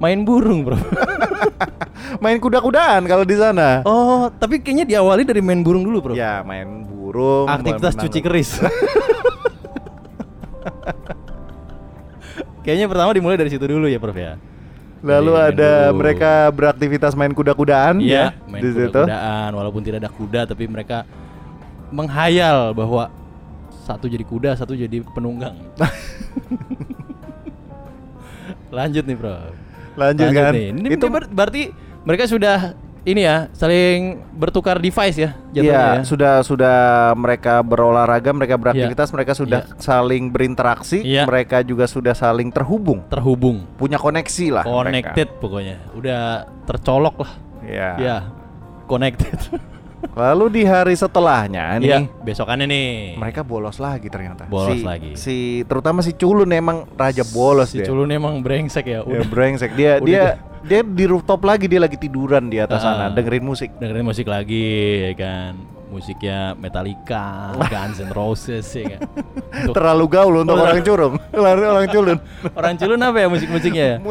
Main 0.00 0.24
burung, 0.24 0.64
Bro. 0.64 0.80
Main 2.24 2.38
kuda-kudaan 2.38 3.04
kalau 3.04 3.22
di 3.22 3.36
sana. 3.36 3.84
Oh, 3.84 4.32
tapi 4.32 4.60
kayaknya 4.60 4.84
diawali 4.86 5.24
dari 5.24 5.40
main 5.40 5.60
burung 5.60 5.84
dulu, 5.84 5.98
Bro. 6.00 6.14
Ya, 6.14 6.40
main 6.42 6.84
burung. 6.84 7.48
Aktivitas 7.48 7.92
cuci 7.94 8.20
keris. 8.20 8.60
kayaknya 12.64 12.88
pertama 12.88 13.12
dimulai 13.12 13.36
dari 13.36 13.50
situ 13.50 13.60
dulu 13.62 13.84
ya, 13.84 14.00
Prof 14.00 14.16
ya. 14.16 14.40
Lalu 15.04 15.30
main 15.30 15.52
ada 15.52 15.72
dulu. 15.86 16.00
mereka 16.00 16.48
beraktivitas 16.48 17.12
main 17.12 17.28
kuda-kudaan 17.30 18.00
Iya, 18.00 18.32
ya 18.32 18.48
main 18.48 18.60
di 18.60 18.68
situ. 18.72 18.88
kuda-kudaan 18.88 19.50
walaupun 19.52 19.84
tidak 19.84 19.98
ada 20.00 20.10
kuda 20.10 20.40
tapi 20.48 20.64
mereka 20.64 21.04
menghayal 21.88 22.72
bahwa 22.72 23.10
satu 23.84 24.06
jadi 24.06 24.22
kuda, 24.22 24.54
satu 24.54 24.72
jadi 24.72 25.04
penunggang. 25.12 25.56
Lanjut 28.70 29.04
nih, 29.04 29.16
Bro. 29.16 29.36
Lanjut, 29.94 30.26
kan. 30.30 30.52
nih. 30.52 30.68
Ini 30.74 30.88
itu 30.98 31.06
ber- 31.06 31.30
berarti 31.30 31.70
mereka 32.02 32.26
sudah 32.26 32.74
ini 33.04 33.20
ya, 33.22 33.52
saling 33.52 34.16
bertukar 34.32 34.80
device 34.80 35.20
ya 35.20 35.30
Iya, 35.52 36.00
ya. 36.00 36.02
sudah 36.02 36.40
sudah 36.40 36.76
mereka 37.14 37.60
berolahraga, 37.60 38.32
mereka 38.32 38.56
beraktivitas, 38.56 39.12
mereka 39.12 39.36
sudah 39.36 39.60
Iya. 39.62 39.76
saling 39.76 40.32
berinteraksi, 40.32 41.04
Iya. 41.04 41.28
mereka 41.28 41.60
juga 41.60 41.84
sudah 41.84 42.16
saling 42.16 42.48
terhubung, 42.48 43.04
Terhubung, 43.06 43.68
punya 43.76 44.00
koneksi 44.00 44.46
lah. 44.50 44.64
connected 44.64 45.28
pokoknya. 45.36 45.84
Udah 45.92 46.48
tercolok 46.64 47.14
lah. 47.20 47.32
mereka. 47.60 47.68
Iya. 47.68 47.90
Ya, 48.00 48.16
connected. 48.88 49.36
Lalu 50.06 50.44
di 50.50 50.62
hari 50.62 50.92
setelahnya 50.92 51.76
nih, 51.76 51.86
Iya, 51.86 51.98
besokannya 52.20 52.66
nih. 52.66 52.88
mereka 53.16 53.40
bolos 53.40 53.78
lagi 53.78 54.06
ternyata. 54.06 54.44
Bolos 54.44 54.76
si, 54.76 54.84
lagi. 54.84 55.10
Si 55.14 55.36
terutama 55.64 56.00
si 56.00 56.12
Culun 56.12 56.50
emang 56.50 56.84
raja 56.92 57.24
bolos 57.24 57.68
si 57.68 57.80
dia. 57.80 57.86
culun 57.86 58.08
emang 58.08 58.38
brengsek 58.38 58.84
ya. 58.84 58.92
Ya, 58.94 59.00
Udah 59.02 59.24
brengsek 59.24 59.72
dia 59.72 59.96
Udah 59.96 60.04
dia 60.04 60.24
dia 60.60 60.80
di 60.80 61.04
rooftop 61.04 61.40
lagi 61.40 61.64
dia 61.64 61.78
lagi 61.78 61.96
tiduran 61.96 62.46
di 62.46 62.56
atas 62.56 62.80
Ah. 62.80 62.94
sana 62.94 63.04
dengerin 63.10 63.42
musik. 63.42 63.72
dengerin 63.74 64.04
musik 64.04 64.26
lagi 64.26 64.66
ya 65.02 65.12
kan. 65.14 65.52
Musiknya 65.86 66.52
Metallica, 66.54 67.54
Guns 67.70 67.98
N' 67.98 68.10
Roses 68.10 68.66
ya 68.68 68.96
kan. 68.96 69.00
Untuk 69.62 69.74
Terlalu 69.74 70.04
gaul 70.08 70.34
untuk 70.38 70.58
orang 70.58 70.82
curung. 70.82 71.14
orang 71.32 71.54
orang 71.62 71.88
culun. 71.88 72.18
orang 72.58 72.74
culun 72.74 73.00
apa 73.00 73.16
ya 73.16 73.28
musik-musiknya 73.28 73.84
ya? 73.86 73.96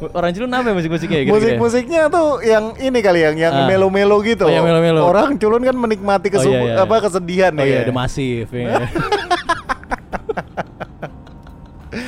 Orang 0.00 0.32
culun 0.32 0.48
apa 0.50 0.64
ya 0.64 0.74
musik-musiknya 0.74 1.18
ya? 1.18 1.24
ya? 1.24 1.30
Musik-musiknya 1.30 2.02
tuh 2.08 2.28
yang 2.40 2.64
ini 2.76 2.98
kali 2.98 3.20
yang 3.20 3.36
yang 3.36 3.52
Ah. 3.54 3.68
melo-melo 3.68 4.16
gitu. 4.20 4.44
Oh, 4.44 4.50
yang 4.50 4.64
melo-melo. 4.64 5.04
Orang 5.04 5.36
culun 5.36 5.60
kan 5.60 5.74
menikmati 5.74 6.28
Oh, 6.28 6.32
kesu- 6.34 6.48
iya, 6.50 6.60
iya, 6.64 6.74
apa 6.80 6.94
iya. 6.94 7.02
kesedihan 7.04 7.52
Oh 7.52 7.60
ya. 7.60 7.68
iya, 7.68 7.80
The 7.84 7.92
Massive 7.92 8.48
ya. 8.50 8.74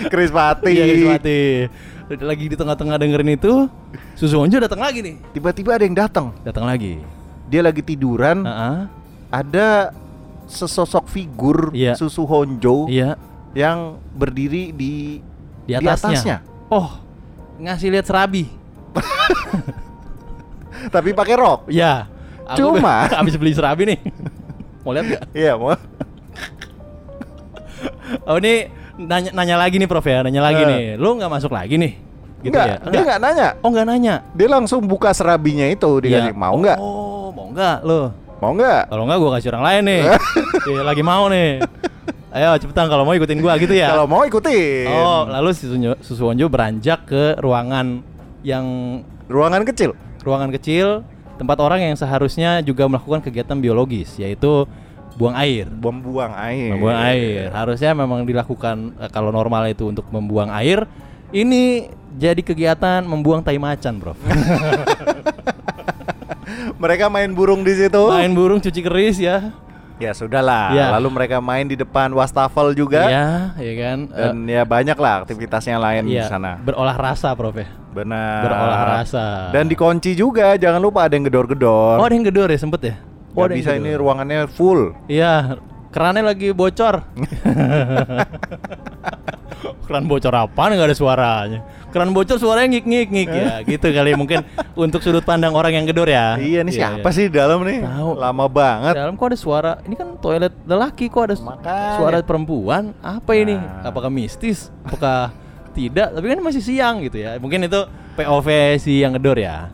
Chris 0.09 0.31
Pati. 0.31 0.73
Iya. 0.73 1.69
Lagi 2.13 2.45
di 2.45 2.55
tengah-tengah 2.55 2.97
dengerin 2.97 3.31
itu, 3.35 3.69
Susu 4.15 4.37
Onjo 4.37 4.57
datang 4.57 4.79
lagi 4.79 5.01
nih. 5.01 5.17
Tiba-tiba 5.33 5.75
ada 5.75 5.83
yang 5.83 5.97
datang. 5.97 6.27
Datang 6.43 6.65
lagi. 6.65 7.01
Dia 7.49 7.61
lagi 7.61 7.81
tiduran, 7.81 8.45
Heeh. 8.45 8.77
ada 9.29 9.93
sesosok 10.45 11.09
figur 11.09 11.73
Iya. 11.73 11.97
Susu 11.97 12.25
Honjo 12.25 12.85
Iya, 12.87 13.17
yang 13.53 13.97
berdiri 14.13 14.73
di 14.73 15.21
di 15.63 15.73
atasnya. 15.73 16.45
Oh, 16.69 17.01
ngasih 17.59 17.89
lihat 17.91 18.05
serabi. 18.05 18.45
Tapi 20.95 21.11
pakai 21.13 21.35
rok. 21.35 21.67
Ya. 21.69 22.07
Aku 22.45 22.77
Cuma- 22.77 23.09
habis 23.19 23.37
beli 23.37 23.53
serabi 23.53 23.87
nih. 23.87 23.99
Mau 24.83 24.91
lihat 24.91 25.07
gak? 25.09 25.23
Iya, 25.33 25.53
mau. 25.55 25.73
Oh 28.25 28.37
ini 28.39 28.69
nanya, 28.99 29.31
nanya 29.33 29.57
lagi 29.57 29.79
nih 29.79 29.87
Prof 29.87 30.05
ya, 30.05 30.23
nanya 30.23 30.43
lagi 30.43 30.63
Eh. 30.63 30.69
nih. 30.69 30.83
Lu 30.99 31.17
nggak 31.17 31.31
masuk 31.31 31.51
lagi 31.51 31.79
nih? 31.79 31.93
Gitu 32.43 32.51
Enggak, 32.51 32.67
ya? 32.67 32.77
dia 32.91 33.01
nggak 33.07 33.21
nanya. 33.23 33.49
Oh 33.63 33.69
nggak 33.71 33.87
nanya. 33.87 34.15
Dia 34.35 34.49
langsung 34.51 34.83
buka 34.83 35.15
serabinya 35.15 35.65
itu 35.65 35.91
dia 36.03 36.19
Iya. 36.19 36.35
mau 36.35 36.55
nggak? 36.55 36.79
Oh 36.79 37.31
mau 37.31 37.47
nggak 37.49 37.77
lo? 37.83 38.11
Mau 38.43 38.53
nggak? 38.53 38.91
Kalau 38.91 39.03
nggak 39.07 39.19
gua 39.19 39.31
kasih 39.39 39.49
orang 39.55 39.65
lain 39.65 39.83
nih. 39.87 40.03
Iya, 40.63 40.83
lagi 40.83 41.03
mau 41.03 41.27
nih. 41.27 41.59
Ayo 42.33 42.57
cepetan 42.57 42.89
kalau 42.89 43.05
mau 43.05 43.13
ikutin 43.13 43.45
gua 43.45 43.61
gitu 43.61 43.77
ya. 43.77 43.93
Kalau 43.93 44.09
mau 44.09 44.25
ikutin. 44.25 44.89
Oh, 44.89 45.29
lalu 45.29 45.53
si 45.53 45.69
Susuwonjo 46.01 46.49
beranjak 46.49 47.05
ke 47.05 47.37
ruangan 47.37 48.01
yang 48.41 48.65
Ruangan 49.29 49.65
kecil. 49.65 49.93
ruangan 50.23 50.49
kecil 50.55 51.03
tempat 51.37 51.59
orang 51.59 51.83
yang 51.83 51.97
seharusnya 51.99 52.63
juga 52.63 52.87
melakukan 52.87 53.19
kegiatan 53.21 53.59
biologis 53.59 54.17
yaitu 54.17 54.65
buang 55.17 55.37
air. 55.37 55.69
Buang-buang 55.69 56.33
air. 56.33 56.71
Membuang 56.73 56.99
air. 57.05 57.47
Harusnya 57.53 57.93
memang 57.93 58.25
dilakukan 58.25 58.97
eh, 58.97 59.11
kalau 59.13 59.29
normal 59.29 59.69
itu 59.69 59.89
untuk 59.89 60.09
membuang 60.09 60.49
air. 60.53 60.89
Ini 61.33 61.89
jadi 62.17 62.41
kegiatan 62.45 63.05
membuang 63.05 63.41
tai 63.41 63.57
macan, 63.57 63.97
Bro. 64.01 64.13
Mereka 66.83 67.09
main 67.09 67.33
burung 67.33 67.65
di 67.65 67.73
situ. 67.73 68.03
Main 68.09 68.33
burung 68.37 68.61
cuci 68.61 68.81
keris 68.85 69.17
ya. 69.17 69.53
Ya 70.03 70.11
sudahlah. 70.11 70.75
Iya. 70.75 70.87
Lalu 70.99 71.09
mereka 71.15 71.39
main 71.39 71.63
di 71.63 71.79
depan 71.79 72.11
wastafel 72.11 72.75
juga. 72.75 73.07
Iya, 73.07 73.29
iya 73.55 73.73
kan? 73.79 73.99
Dan 74.11 74.37
ya 74.45 74.67
banyak 74.67 74.99
lah 74.99 75.23
aktivitasnya 75.23 75.79
lain 75.79 76.11
Eh, 76.11 76.11
di 76.11 76.19
iya, 76.19 76.27
sana. 76.27 76.59
Berolah 76.59 76.99
rasa, 76.99 77.39
Prof 77.39 77.55
ya. 77.55 77.71
Benar. 77.95 78.43
Berolah 78.43 78.83
rasa. 78.99 79.25
Dan 79.55 79.71
dikunci 79.71 80.19
juga, 80.19 80.59
jangan 80.59 80.83
lupa 80.83 81.07
ada 81.07 81.15
yang 81.15 81.31
gedor-gedor. 81.31 82.03
Oh, 82.03 82.07
ada 82.07 82.11
yang 82.11 82.27
gedor 82.27 82.51
ya 82.51 82.59
sempet 82.59 82.81
ya? 82.83 82.95
Oh, 83.33 83.47
ada 83.47 83.55
bisa 83.55 83.71
gedor. 83.73 83.87
ini 83.87 83.91
ruangannya 83.95 84.51
full. 84.51 84.91
Iya, 85.07 85.63
kerannya 85.95 86.27
lagi 86.27 86.51
bocor. 86.51 87.07
Keran 89.87 90.09
bocor 90.09 90.35
apaan 90.35 90.75
nggak 90.75 90.89
ada 90.91 90.97
suaranya? 90.97 91.61
Keran 91.93 92.11
bocor 92.17 92.41
suaranya 92.41 92.73
ngik 92.73 92.87
ngik 92.89 93.09
ngik 93.13 93.29
ya, 93.29 93.47
gitu 93.69 93.87
kali 93.93 94.17
mungkin 94.17 94.41
untuk 94.73 95.05
sudut 95.05 95.21
pandang 95.23 95.53
orang 95.53 95.77
yang 95.77 95.85
gedor 95.85 96.09
ya. 96.09 96.41
Iya 96.41 96.65
nih 96.65 96.73
siapa 96.73 97.05
iya. 97.05 97.13
sih 97.13 97.25
di 97.29 97.37
dalam 97.37 97.61
nih? 97.69 97.85
Tahu. 97.85 98.11
Lama 98.17 98.47
banget. 98.49 98.95
Dalam 98.97 99.13
kok 99.21 99.29
ada 99.29 99.39
suara? 99.39 99.73
Ini 99.85 99.95
kan 100.01 100.09
toilet 100.17 100.57
lelaki 100.65 101.13
kok 101.13 101.29
ada 101.29 101.37
Makanya. 101.37 101.97
suara 102.01 102.17
perempuan? 102.25 102.97
Apa 103.05 103.37
ini? 103.37 103.61
Nah. 103.61 103.93
Apakah 103.93 104.09
mistis? 104.09 104.73
Apakah 104.89 105.37
tidak? 105.77 106.17
Tapi 106.17 106.27
kan 106.33 106.41
masih 106.41 106.65
siang 106.65 107.05
gitu 107.05 107.21
ya. 107.21 107.37
Mungkin 107.37 107.69
itu 107.69 107.81
POV 108.17 108.49
si 108.81 109.05
yang 109.05 109.13
gedor 109.13 109.37
ya. 109.37 109.69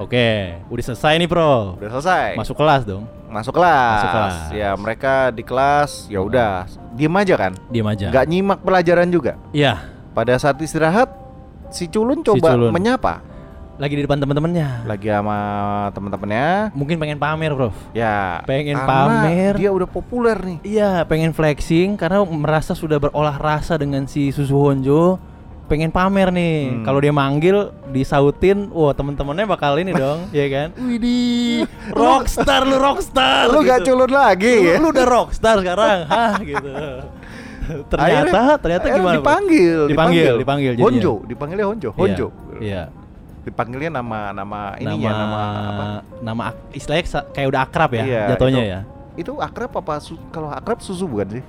Oke, 0.00 0.56
udah 0.72 0.84
selesai 0.88 1.20
nih, 1.20 1.28
Bro. 1.28 1.76
Udah 1.76 1.92
selesai. 2.00 2.32
Masuk 2.32 2.56
kelas 2.56 2.88
dong. 2.88 3.04
Masuk 3.28 3.52
kelas. 3.52 4.00
Masuk 4.00 4.10
kelas. 4.16 4.36
Ya 4.56 4.70
mereka 4.72 5.28
di 5.28 5.44
kelas 5.44 6.08
ya 6.08 6.24
udah 6.24 6.64
diem 6.96 7.12
aja 7.12 7.34
kan. 7.36 7.52
Diam 7.68 7.84
aja. 7.84 8.08
Nggak 8.08 8.26
nyimak 8.26 8.58
pelajaran 8.64 9.12
juga. 9.12 9.36
Iya, 9.52 9.76
Pada 10.16 10.34
saat 10.40 10.56
istirahat 10.58 11.19
si 11.70 11.86
Culun 11.86 12.20
coba 12.20 12.54
Culun. 12.54 12.70
menyapa 12.70 13.22
lagi 13.76 13.96
di 13.96 14.04
depan 14.04 14.20
teman-temannya. 14.20 14.84
lagi 14.84 15.08
sama 15.08 15.38
teman-temannya. 15.90 16.68
Mungkin 16.76 17.00
pengen 17.00 17.16
pamer, 17.16 17.56
Bro. 17.56 17.72
Ya, 17.90 18.44
Pengen 18.44 18.76
pamer. 18.76 19.56
Dia 19.56 19.72
udah 19.72 19.88
populer 19.88 20.36
nih. 20.36 20.58
Iya, 20.62 21.08
pengen 21.08 21.32
flexing 21.32 21.96
karena 21.96 22.20
merasa 22.20 22.76
sudah 22.76 23.00
berolah 23.00 23.40
rasa 23.40 23.80
dengan 23.80 24.04
si 24.04 24.28
Susu 24.30 24.52
Honjo. 24.52 25.16
Pengen 25.64 25.88
pamer 25.88 26.28
nih. 26.28 26.76
Hmm. 26.76 26.82
Kalau 26.82 26.98
dia 26.98 27.08
manggil, 27.08 27.56
disautin, 27.88 28.68
wah 28.68 28.92
temen-temennya 28.92 29.48
bakal 29.48 29.78
ini 29.78 29.96
dong, 29.96 30.28
ya 30.28 30.44
kan? 30.50 30.68
Widih, 30.76 31.64
rockstar 31.94 32.68
lu 32.68 32.76
rockstar. 32.76 33.48
Lu 33.48 33.62
gak 33.62 33.80
gitu. 33.80 33.94
culun 33.94 34.12
lagi 34.12 34.50
Lu, 34.50 34.66
ya? 34.66 34.74
lu 34.76 34.92
udah 34.92 35.06
rockstar 35.08 35.56
sekarang, 35.56 35.98
hah 36.12 36.36
gitu. 36.36 36.68
Ternyata, 37.90 38.04
Akhirnya- 38.04 38.58
ternyata 38.58 38.84
akhirnya 38.84 38.98
gimana? 39.00 39.12
Bro? 39.12 39.22
Dipanggil, 39.22 39.78
dipanggil, 39.86 40.32
dipanggil. 40.36 40.70
jadinya. 40.72 40.84
Honjo, 40.86 41.12
dipanggilnya 41.24 41.66
Honjo, 41.66 41.90
Honjo. 41.92 42.26
Iya. 42.30 42.60
iya. 42.60 42.82
Dipanggilnya 43.40 43.90
nama 43.94 44.18
nama 44.30 44.60
ini 44.76 44.92
nama, 44.92 45.00
ya 45.00 45.12
nama 45.14 45.40
apa? 45.40 45.84
nama 46.20 46.42
istilahnya 46.70 47.04
kayak 47.30 47.48
udah 47.48 47.60
akrab 47.62 47.90
ya, 47.90 48.02
Iya, 48.04 48.22
jatuhnya 48.30 48.58
itu- 48.58 48.68
ya. 48.68 48.80
Itu 49.16 49.32
akrab 49.38 49.72
apa 49.74 49.94
su- 49.98 50.20
kalau 50.28 50.48
akrab 50.48 50.78
susu 50.78 51.04
bukan 51.04 51.40
sih? 51.40 51.44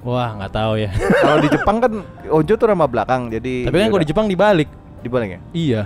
Wah, 0.00 0.32
nggak 0.34 0.52
tahu 0.52 0.72
ya. 0.78 0.90
kalau 1.18 1.38
di 1.38 1.48
Jepang 1.50 1.76
kan 1.78 1.92
Honjo 2.26 2.54
tuh 2.54 2.66
nama 2.66 2.86
belakang, 2.86 3.28
jadi 3.28 3.66
Tapi 3.66 3.76
kan 3.76 3.88
kalau 3.88 4.02
di 4.02 4.08
Jepang 4.08 4.26
dibalik. 4.26 4.68
dibalik 5.02 5.28
ya. 5.28 5.40
Iya. 5.52 5.82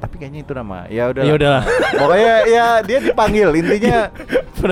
Tapi 0.00 0.14
kayaknya 0.16 0.40
itu 0.42 0.52
nama. 0.56 0.88
Ya 0.88 1.12
udah. 1.12 1.22
Ya 1.22 1.32
udahlah. 1.36 1.64
Pokoknya 2.00 2.34
ya 2.48 2.66
dia 2.80 2.98
dipanggil. 3.04 3.48
Intinya 3.52 4.08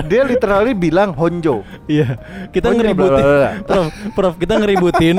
dia 0.09 0.23
literally 0.25 0.73
bilang 0.73 1.13
Honjo. 1.13 1.65
Iya, 1.89 2.17
kita 2.53 2.73
iya, 2.73 2.77
ngeributin, 2.77 3.25
bla, 3.25 3.25
bla, 3.25 3.41
bla. 3.41 3.53
prof, 3.65 3.87
prof, 4.13 4.35
kita 4.37 4.55
ngeributin 4.61 5.17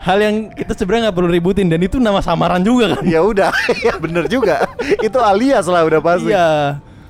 hal 0.00 0.18
yang 0.20 0.34
kita 0.52 0.72
sebenarnya 0.76 1.08
nggak 1.08 1.16
perlu 1.16 1.30
ributin 1.32 1.66
dan 1.72 1.80
itu 1.80 1.96
nama 1.96 2.20
samaran 2.20 2.60
juga 2.60 2.98
kan? 2.98 3.02
ya 3.06 3.24
udah, 3.24 3.52
ya 3.86 3.94
bener 3.96 4.28
juga. 4.28 4.68
itu 5.00 5.16
alias 5.16 5.64
lah 5.64 5.88
udah 5.88 6.00
pasti. 6.04 6.28
Iya, 6.28 6.48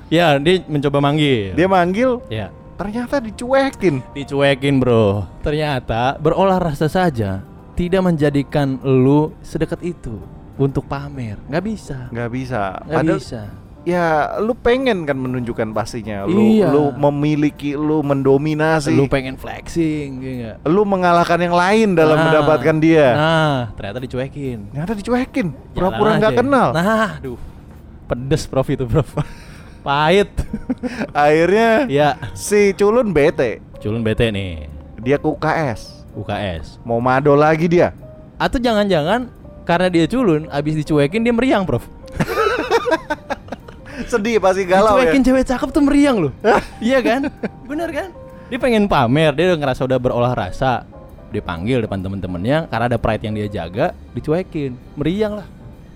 ya 0.07 0.27
dia 0.39 0.63
mencoba 0.71 0.99
manggil. 1.03 1.59
Dia 1.59 1.67
manggil, 1.67 2.23
ya 2.31 2.55
ternyata 2.79 3.23
dicuekin. 3.23 4.03
dicuekin 4.15 4.75
bro. 4.83 5.27
Ternyata 5.43 6.19
berolah 6.19 6.59
rasa 6.59 6.87
saja 6.87 7.43
tidak 7.79 8.03
menjadikan 8.05 8.79
lu 8.83 9.33
sedekat 9.43 9.81
itu 9.83 10.19
untuk 10.55 10.85
pamer, 10.85 11.41
nggak 11.47 11.65
bisa, 11.65 11.99
nggak 12.09 12.31
bisa. 12.31 12.63
nggak 12.81 12.93
Padahal 12.93 13.19
bisa. 13.19 13.43
ya 13.83 14.07
lu 14.39 14.55
pengen 14.55 15.03
kan 15.03 15.17
menunjukkan 15.17 15.73
pastinya. 15.73 16.23
Lu 16.23 16.39
Iya. 16.39 16.69
lu 16.69 16.85
memiliki, 16.93 17.73
lu 17.73 18.01
mendominasi. 18.01 18.93
Lu 18.93 19.07
pengen 19.07 19.35
flexing, 19.35 20.09
nggak? 20.21 20.57
lu 20.65 20.83
mengalahkan 20.83 21.37
yang 21.37 21.53
lain 21.53 21.89
dalam 21.93 22.15
Nah, 22.15 22.25
mendapatkan 22.29 22.77
dia. 22.79 23.09
Nah, 23.13 23.59
ternyata 23.75 23.99
dicuekin. 23.99 24.59
Ternyata 24.71 24.93
dicuekin. 24.95 25.47
Pura-pura 25.73 26.11
nggak 26.17 26.35
kenal. 26.37 26.69
Nah, 26.71 27.17
aduh. 27.17 27.41
Pedes 28.05 28.45
prof 28.45 28.69
itu, 28.69 28.85
prof. 28.85 29.09
Pahit. 29.83 30.31
Akhirnya 31.17 31.89
ya, 31.89 32.09
si 32.33 32.71
culun 32.73 33.11
bete. 33.11 33.59
culun 33.81 33.99
bete 33.99 34.31
nih. 34.31 34.71
Dia 35.03 35.19
ke 35.19 35.27
UKS. 35.27 36.07
UKS. 36.15 36.79
Mau 36.85 37.03
mado 37.03 37.35
lagi 37.35 37.67
dia. 37.67 37.91
Atau 38.39 38.63
jangan-jangan 38.63 39.27
karena 39.73 39.89
dia 39.89 40.05
culun, 40.05 40.45
abis 40.49 40.77
dicuekin 40.77 41.25
dia 41.25 41.33
meriang, 41.33 41.65
Prof. 41.65 41.81
Sedih 44.05 44.37
pasti 44.37 44.65
galau 44.65 44.97
ya. 44.97 45.09
dicuekin 45.09 45.23
cewek 45.23 45.45
cakep 45.47 45.69
tuh 45.71 45.83
meriang 45.83 46.17
loh. 46.19 46.33
iya 46.79 47.01
kan? 47.01 47.29
Bener 47.65 47.89
kan? 47.89 48.09
Dia 48.49 48.59
pengen 48.61 48.85
pamer, 48.85 49.33
dia 49.33 49.45
udah 49.49 49.59
ngerasa 49.59 49.81
udah 49.83 49.99
berolah 49.99 50.33
rasa. 50.33 50.85
Dipanggil 51.33 51.81
depan 51.81 51.97
temen-temennya 51.97 52.69
karena 52.69 52.85
ada 52.87 52.99
pride 53.01 53.25
yang 53.25 53.33
dia 53.33 53.49
jaga, 53.51 53.97
dicuekin. 54.13 54.77
Meriang 54.93 55.41
lah. 55.41 55.47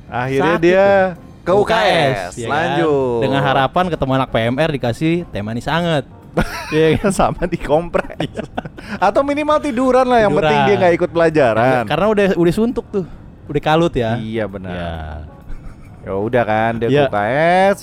Akhirnya 0.08 0.56
Sakit 0.56 0.62
dia 0.62 0.84
tuh. 1.12 1.44
ke 1.44 1.52
UKS. 1.52 2.18
ya 2.34 2.46
kan? 2.46 2.52
Lanjut. 2.54 3.20
Dengan 3.20 3.40
harapan 3.42 3.84
ketemu 3.90 4.12
anak 4.14 4.28
PMR 4.30 4.70
dikasih 4.72 5.14
teh 5.28 5.42
manis 5.42 5.68
anget. 5.68 6.04
Iya 6.68 6.98
kan? 6.98 7.12
sama 7.14 7.46
dikompres. 7.46 8.28
Atau 8.98 9.22
minimal 9.22 9.56
tiduran 9.56 10.04
lah 10.04 10.20
yang 10.20 10.30
Tiduran. 10.30 10.44
penting 10.44 10.60
dia 10.64 10.74
nggak 10.76 10.94
ikut 10.94 11.10
pelajaran. 11.10 11.82
Karena 11.84 12.06
udah 12.06 12.26
udah 12.34 12.54
suntuk 12.54 12.84
tuh. 12.90 13.04
Udah 13.46 13.62
kalut 13.62 13.94
ya. 13.94 14.18
Iya 14.18 14.44
benar. 14.50 14.74
Ya. 14.74 14.94
Ya 16.06 16.12
udah 16.14 16.42
kan 16.46 16.72
dia 16.78 16.86
ke 16.86 17.02
UKS. 17.10 17.78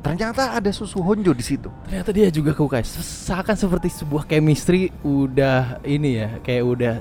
Ternyata 0.00 0.56
ada 0.56 0.70
susu 0.72 1.02
honjo 1.04 1.34
di 1.36 1.44
situ. 1.44 1.68
Ternyata 1.84 2.10
dia 2.14 2.28
juga 2.32 2.56
ke 2.56 2.60
UKS. 2.62 3.02
Seakan 3.26 3.56
seperti 3.58 3.92
sebuah 3.92 4.24
chemistry 4.24 4.88
udah 5.04 5.82
ini 5.84 6.24
ya, 6.24 6.28
kayak 6.40 6.64
udah 6.64 6.94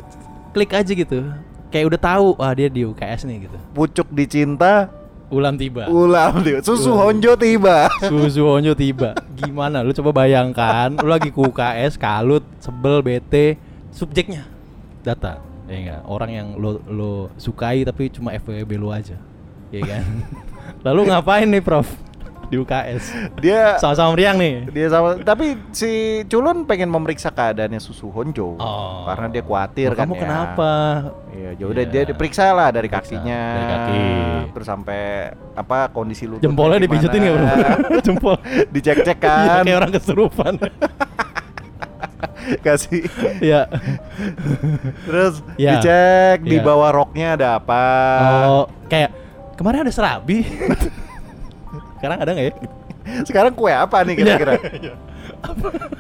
klik 0.52 0.74
aja 0.76 0.92
gitu. 0.92 1.24
Kayak 1.70 1.96
udah 1.96 2.00
tahu 2.02 2.28
wah 2.36 2.52
dia 2.52 2.68
di 2.68 2.84
UKS 2.84 3.24
nih 3.30 3.48
gitu. 3.48 3.58
Pucuk 3.78 4.10
dicinta, 4.12 4.90
Ulam 5.30 5.54
tiba. 5.62 5.86
ulam 5.86 6.42
tiba. 6.42 6.60
Susu 6.66 6.90
Ulam. 6.90 7.14
honjo 7.14 7.38
tiba. 7.38 7.86
Susu 8.02 8.42
onjo 8.50 8.74
tiba. 8.74 9.14
Gimana 9.38 9.86
lu 9.86 9.94
coba 9.94 10.26
bayangkan 10.26 10.98
lu 10.98 11.06
lagi 11.08 11.30
ke 11.30 11.38
UKS 11.40 11.96
kalut, 12.02 12.42
sebel, 12.58 13.06
bete, 13.06 13.56
subjeknya 13.94 14.50
data. 15.06 15.38
Ya 15.70 15.78
enggak, 15.78 16.02
orang 16.04 16.30
yang 16.30 16.48
lo 16.56 16.82
lo 16.84 17.12
sukai 17.36 17.82
tapi 17.84 18.10
cuma 18.10 18.34
FWB 18.34 18.72
lu 18.74 18.90
aja. 18.90 19.14
Ya 19.70 19.86
kan? 19.88 20.04
Lalu 20.86 21.02
ngapain 21.08 21.46
nih, 21.46 21.62
Prof? 21.62 21.86
Di 22.50 22.58
UKS. 22.58 23.14
Dia 23.38 23.78
Sama-sama 23.78 24.18
meriang 24.18 24.34
nih. 24.36 24.66
dia 24.68 24.90
sama 24.90 25.22
tapi 25.22 25.54
si 25.70 25.86
culun 26.26 26.66
pengen 26.66 26.90
memeriksa 26.90 27.30
keadaannya 27.30 27.78
susu 27.78 28.10
honjo 28.10 28.58
Oh. 28.58 29.06
karena 29.06 29.30
dia 29.30 29.46
khawatir 29.46 29.86
Oh, 29.86 29.94
kan 29.94 30.10
kamu 30.10 30.14
ya. 30.16 30.20
kenapa? 30.20 30.72
Iya, 31.30 31.50
ya 31.54 31.66
udah 31.70 31.84
Iya. 31.86 31.92
dia 31.94 32.04
diperiksa 32.10 32.50
lah 32.50 32.74
dari 32.74 32.90
Diperiksa, 32.90 33.06
kakinya, 33.14 33.42
dari 33.46 33.66
kaki. 33.70 34.02
terus 34.50 34.66
sampai 34.68 35.02
apa 35.54 35.78
kondisi 35.90 36.26
lututnya 36.26 36.50
Jempolnya 36.50 36.80
dipijitin 36.82 37.20
nggak 37.22 37.36
bro? 37.38 37.46
Jempol. 38.10 38.36
Dicek-cek 38.68 39.18
Iya, 39.20 39.30
kan, 39.30 39.64
kayak 39.64 39.78
orang 39.78 39.92
kesurupan. 39.94 40.54
kasih. 42.66 43.08
Iya. 43.40 43.68
Terus 45.06 45.34
Iya. 45.56 45.80
dicek 45.80 46.38
di 46.44 46.58
Iya. 46.58 46.66
bawah 46.66 46.90
roknya 46.94 47.28
ada 47.36 47.48
apa. 47.58 47.84
Oh, 48.46 48.66
kayak 48.88 49.12
kemarin 49.56 49.88
ada 49.88 49.94
serabi. 49.94 50.44
Sekarang 51.98 52.18
ada 52.20 52.32
nggak 52.32 52.46
ya? 52.46 52.54
Sekarang 53.26 53.52
kue 53.52 53.72
apa 53.72 54.04
nih 54.04 54.16
kira-kira? 54.16 54.54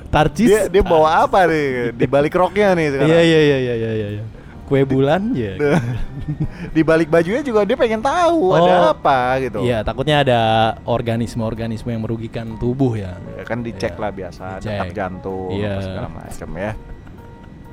Tarcis. 0.10 0.48
dia 0.48 0.62
dia 0.68 0.84
bawa 0.84 1.24
apa 1.24 1.48
nih 1.48 1.96
di 1.96 2.06
balik 2.06 2.34
roknya 2.34 2.76
nih 2.76 2.88
sekarang? 2.92 3.10
Iya 3.10 3.22
iya 3.22 3.40
iya 3.40 3.58
iya 3.58 3.74
iya 3.76 4.08
iya. 4.20 4.24
Kue 4.70 4.86
bulan 4.86 5.34
ya. 5.34 5.58
di 6.78 6.86
balik 6.86 7.10
bajunya 7.10 7.42
juga 7.42 7.66
dia 7.66 7.74
pengen 7.74 8.00
tahu 8.00 8.54
Oh. 8.54 8.56
ada 8.56 8.94
apa 8.94 9.42
gitu. 9.42 9.66
Iya, 9.66 9.82
takutnya 9.82 10.22
ada 10.22 10.42
organisme-organisme 10.86 11.90
yang 11.90 12.06
merugikan 12.06 12.54
tubuh 12.56 12.94
ya. 12.94 13.18
Ya 13.34 13.44
kan 13.44 13.66
dicek 13.66 13.98
Iya. 13.98 14.02
lah 14.06 14.12
biasa, 14.14 14.46
Dicek. 14.58 14.70
detak 14.70 14.90
jantung 14.94 15.50
apa 15.58 15.82
segala 15.82 16.10
macam 16.14 16.50
ya. 16.54 16.72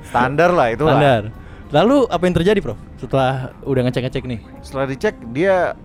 Standar 0.01 0.49
lah 0.49 0.67
itu 0.73 0.83
Standar. 0.83 1.21
Lalu 1.67 1.97
apa 2.07 2.23
yang 2.23 2.35
terjadi, 2.35 2.59
Prof? 2.63 2.79
Setelah 2.97 3.51
udah 3.61 3.81
ngecek-ngecek 3.85 4.23
nih. 4.23 4.39
Setelah 4.63 4.85
dicek 4.87 5.15
dia 5.29 5.75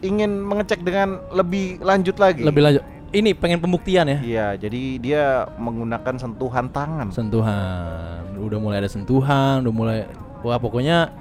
ingin 0.00 0.42
mengecek 0.42 0.80
dengan 0.80 1.20
lebih 1.30 1.78
lanjut 1.78 2.16
lagi. 2.16 2.42
Lebih 2.42 2.62
lanjut. 2.64 2.82
Ini 3.14 3.38
pengen 3.38 3.62
pembuktian 3.62 4.08
ya. 4.08 4.18
Iya, 4.18 4.46
jadi 4.58 4.82
dia 4.98 5.22
menggunakan 5.56 6.18
sentuhan 6.18 6.66
tangan. 6.68 7.14
Sentuhan. 7.14 8.34
Udah 8.34 8.58
mulai 8.58 8.82
ada 8.82 8.90
sentuhan, 8.90 9.62
udah 9.62 9.72
mulai 9.72 9.98
wah 10.40 10.56
pokoknya 10.56 11.12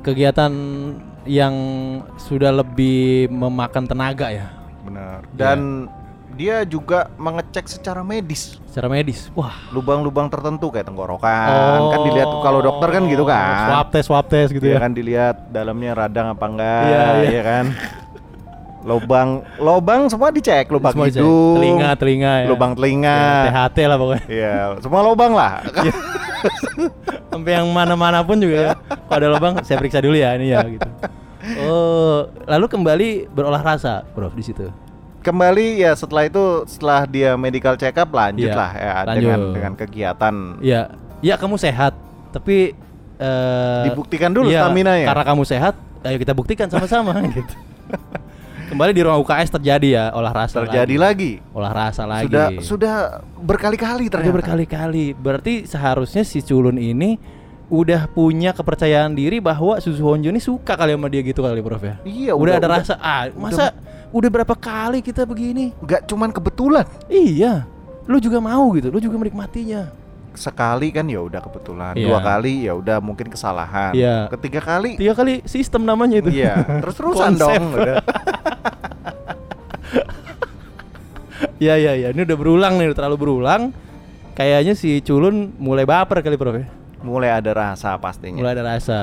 kegiatan 0.00 0.52
yang 1.22 1.54
sudah 2.16 2.50
lebih 2.50 3.26
memakan 3.28 3.84
tenaga 3.84 4.28
ya 4.28 4.48
Benar. 4.82 5.22
Iya. 5.22 5.30
Dan 5.32 5.58
dia 6.32 6.64
juga 6.64 7.06
mengecek 7.14 7.68
secara 7.68 8.00
medis 8.00 8.56
secara 8.66 8.88
medis. 8.88 9.28
Wah, 9.36 9.52
lubang-lubang 9.68 10.26
tertentu 10.26 10.72
kayak 10.72 10.88
tenggorokan. 10.88 11.92
Kan 11.92 12.00
dilihat 12.02 12.24
kalau 12.40 12.58
dokter 12.58 12.88
kan 12.88 13.04
gitu 13.04 13.22
kan. 13.22 13.44
Oh. 13.46 13.64
Swab 13.68 13.86
test, 13.92 14.06
swab 14.08 14.26
test 14.26 14.50
gitu 14.50 14.64
Iya 14.64 14.74
ya. 14.74 14.80
kan 14.80 14.90
dilihat 14.90 15.36
dalamnya 15.52 15.92
radang 15.92 16.32
apa 16.32 16.44
enggak, 16.48 16.82
Iya, 16.82 17.02
iya. 17.20 17.30
ya 17.30 17.42
kan. 17.44 17.64
Lubang 18.82 19.28
lubang 19.62 20.10
semua 20.10 20.34
dicek, 20.34 20.66
lubang 20.66 20.90
Semua 20.90 21.06
dicek. 21.06 21.20
hidung, 21.22 21.54
telinga, 21.54 21.90
telinga 21.94 22.32
ya. 22.42 22.46
lubang 22.50 22.72
telinga. 22.74 23.14
Ya, 23.14 23.38
THT 23.46 23.76
lah 23.86 23.96
pokoknya. 24.00 24.24
Iya, 24.26 24.54
semua 24.82 25.00
lubang 25.04 25.32
lah. 25.36 25.52
Sampai 27.30 27.52
yang 27.56 27.68
mana-mana 27.70 28.20
pun 28.22 28.38
juga 28.38 28.56
ya. 28.56 28.72
Kalau 29.08 29.18
ada 29.18 29.28
lubang 29.30 29.52
saya 29.62 29.76
periksa 29.78 30.02
dulu 30.02 30.16
ya 30.16 30.34
ini 30.36 30.52
ya 30.52 30.60
gitu. 30.66 30.88
Oh, 31.66 32.30
lalu 32.46 32.66
kembali 32.70 33.08
berolah 33.28 33.62
rasa, 33.62 34.06
Prof 34.14 34.30
di 34.32 34.46
situ. 34.46 34.70
Kembali 35.22 35.78
ya 35.82 35.94
setelah 35.94 36.26
itu 36.26 36.66
setelah 36.66 37.06
dia 37.06 37.34
medical 37.38 37.78
check 37.78 37.94
up 37.94 38.10
lanjut 38.10 38.50
Iya, 38.50 38.58
lah 38.58 38.70
ya 38.74 38.92
lanjut. 39.06 39.14
dengan 39.22 39.40
dengan 39.54 39.72
kegiatan 39.78 40.34
Iya, 40.58 40.82
ya 41.22 41.34
kamu 41.38 41.54
sehat, 41.58 41.94
tapi 42.34 42.74
eh 43.18 43.82
Dibuktikan 43.86 44.34
dulu 44.34 44.50
iya, 44.50 44.66
staminanya. 44.66 45.06
Karena 45.06 45.24
kamu 45.26 45.42
sehat, 45.46 45.74
ayo 46.02 46.16
kita 46.18 46.34
buktikan 46.34 46.66
sama-sama 46.66 47.14
gitu. 47.38 47.54
Kembali 48.72 48.92
di 48.96 49.02
ruang 49.04 49.20
UKS 49.20 49.52
terjadi 49.52 49.88
ya 49.92 50.04
olah 50.10 50.32
rasa 50.32 50.64
terjadi 50.64 50.96
lagi. 50.96 51.44
Olah 51.52 51.72
rasa 51.76 52.08
lagi. 52.08 52.24
Sudah 52.24 52.46
sudah 52.64 52.94
berkali-kali 53.36 54.08
Terjadi 54.08 54.32
ternyata. 54.32 54.36
berkali-kali. 54.40 55.12
Berarti 55.12 55.68
seharusnya 55.68 56.24
si 56.24 56.40
culun 56.40 56.80
ini 56.80 57.20
udah 57.68 58.08
punya 58.08 58.56
kepercayaan 58.56 59.12
diri 59.12 59.44
bahwa 59.44 59.76
Susu 59.76 60.00
Honjo 60.02 60.28
ini 60.28 60.40
suka 60.40 60.72
kali 60.72 60.96
sama 60.96 61.12
dia 61.12 61.20
gitu 61.20 61.44
kali 61.44 61.60
Prof 61.60 61.84
ya. 61.84 62.00
Iya, 62.02 62.32
udah, 62.32 62.36
udah- 62.36 62.56
ada 62.56 62.64
udah- 62.64 62.80
rasa 62.80 62.94
ah 62.96 63.22
masa 63.36 63.64
udah 64.08 64.28
berapa 64.32 64.54
kali 64.56 65.04
kita 65.04 65.28
begini? 65.28 65.76
Nggak 65.76 66.08
cuman 66.08 66.32
kebetulan. 66.32 66.84
Iya. 67.08 67.68
Lu 68.08 68.18
juga 68.18 68.40
mau 68.40 68.72
gitu, 68.72 68.88
lu 68.88 68.98
juga 68.98 69.20
menikmatinya. 69.20 69.92
Sekali 70.32 70.88
kan 70.88 71.04
ya 71.04 71.20
udah 71.20 71.40
kebetulan, 71.40 71.92
Iya. 71.94 72.06
dua 72.08 72.18
kali 72.20 72.54
ya 72.64 72.72
udah 72.72 72.98
mungkin 72.98 73.28
kesalahan. 73.28 73.92
Iya. 73.92 74.26
Ketiga 74.32 74.60
kali 74.60 74.96
Tiga 74.96 75.12
kali 75.12 75.44
sistem 75.44 75.84
namanya 75.84 76.18
itu. 76.18 76.30
Iya, 76.30 76.80
terus-terusan 76.80 77.36
Konsep. 77.36 77.40
dong 77.40 77.64
udah. 77.74 77.96
Iya 81.58 81.74
iya 81.78 81.92
iya, 81.94 82.08
ini 82.10 82.22
udah 82.22 82.34
berulang 82.34 82.74
nih, 82.74 82.90
udah 82.90 82.98
terlalu 82.98 83.16
berulang. 83.18 83.70
Kayaknya 84.34 84.74
si 84.74 84.98
culun 85.00 85.54
mulai 85.58 85.84
baper 85.84 86.18
kali 86.18 86.34
Prof 86.34 86.54
ya. 86.54 86.66
Mulai 87.02 87.30
ada 87.34 87.50
rasa 87.52 87.94
pastinya. 87.98 88.38
Mulai 88.38 88.52
ada 88.56 88.64
rasa. 88.68 88.98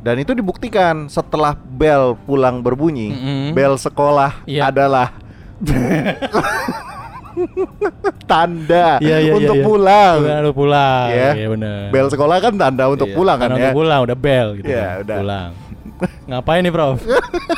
Dan 0.00 0.16
itu 0.18 0.32
dibuktikan 0.32 1.08
setelah 1.08 1.52
bel 1.54 2.16
pulang 2.18 2.60
berbunyi, 2.60 3.12
Mm-mm. 3.12 3.46
bel 3.52 3.76
sekolah 3.76 4.44
Iya. 4.44 4.68
adalah 4.68 5.12
tanda 8.24 8.96
Iya 8.98 9.16
iya 9.20 9.32
untuk 9.34 9.56
iya, 9.56 9.62
iya. 9.62 9.66
pulang. 9.66 10.16
Udah 10.22 10.38
lu 10.40 10.52
pulang. 10.52 11.06
Iya. 11.10 11.30
Iya 11.34 11.46
benar. 11.50 11.80
Bel 11.90 12.08
sekolah 12.08 12.36
kan 12.38 12.52
tanda 12.54 12.84
untuk 12.88 13.08
Iya, 13.08 13.16
pulang 13.16 13.38
kan 13.38 13.48
ya. 13.50 13.54
Untuk 13.56 13.76
pulang 13.76 14.00
udah 14.02 14.16
bel 14.16 14.48
gitu. 14.60 14.68
Iya, 14.68 14.82
kan. 14.82 15.02
udah. 15.04 15.16
Pulang. 15.20 15.50
Ngapain 16.26 16.60
nih, 16.60 16.72
Prof? 16.72 16.98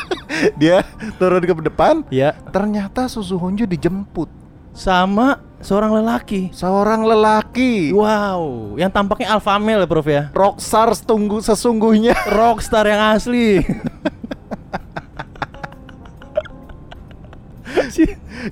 Dia 0.60 0.82
turun 1.16 1.40
ke 1.40 1.54
depan, 1.64 2.04
Iya. 2.10 2.34
ternyata 2.50 3.06
Susu 3.06 3.38
Honjo 3.38 3.64
dijemput 3.64 4.26
Sama 4.74 5.38
seorang 5.62 5.94
lelaki. 5.94 6.50
seorang 6.50 7.06
lelaki. 7.06 7.94
Wow, 7.94 8.74
yang 8.74 8.90
tampaknya 8.90 9.30
alpha 9.30 9.54
male 9.56 9.80
ya, 9.80 9.88
Prof 9.88 10.04
ya. 10.04 10.22
Rockstar 10.34 10.90
setunggu 10.92 11.38
sesungguhnya. 11.40 12.12
Rockstar 12.26 12.84
yang 12.84 13.14
asli. 13.14 13.62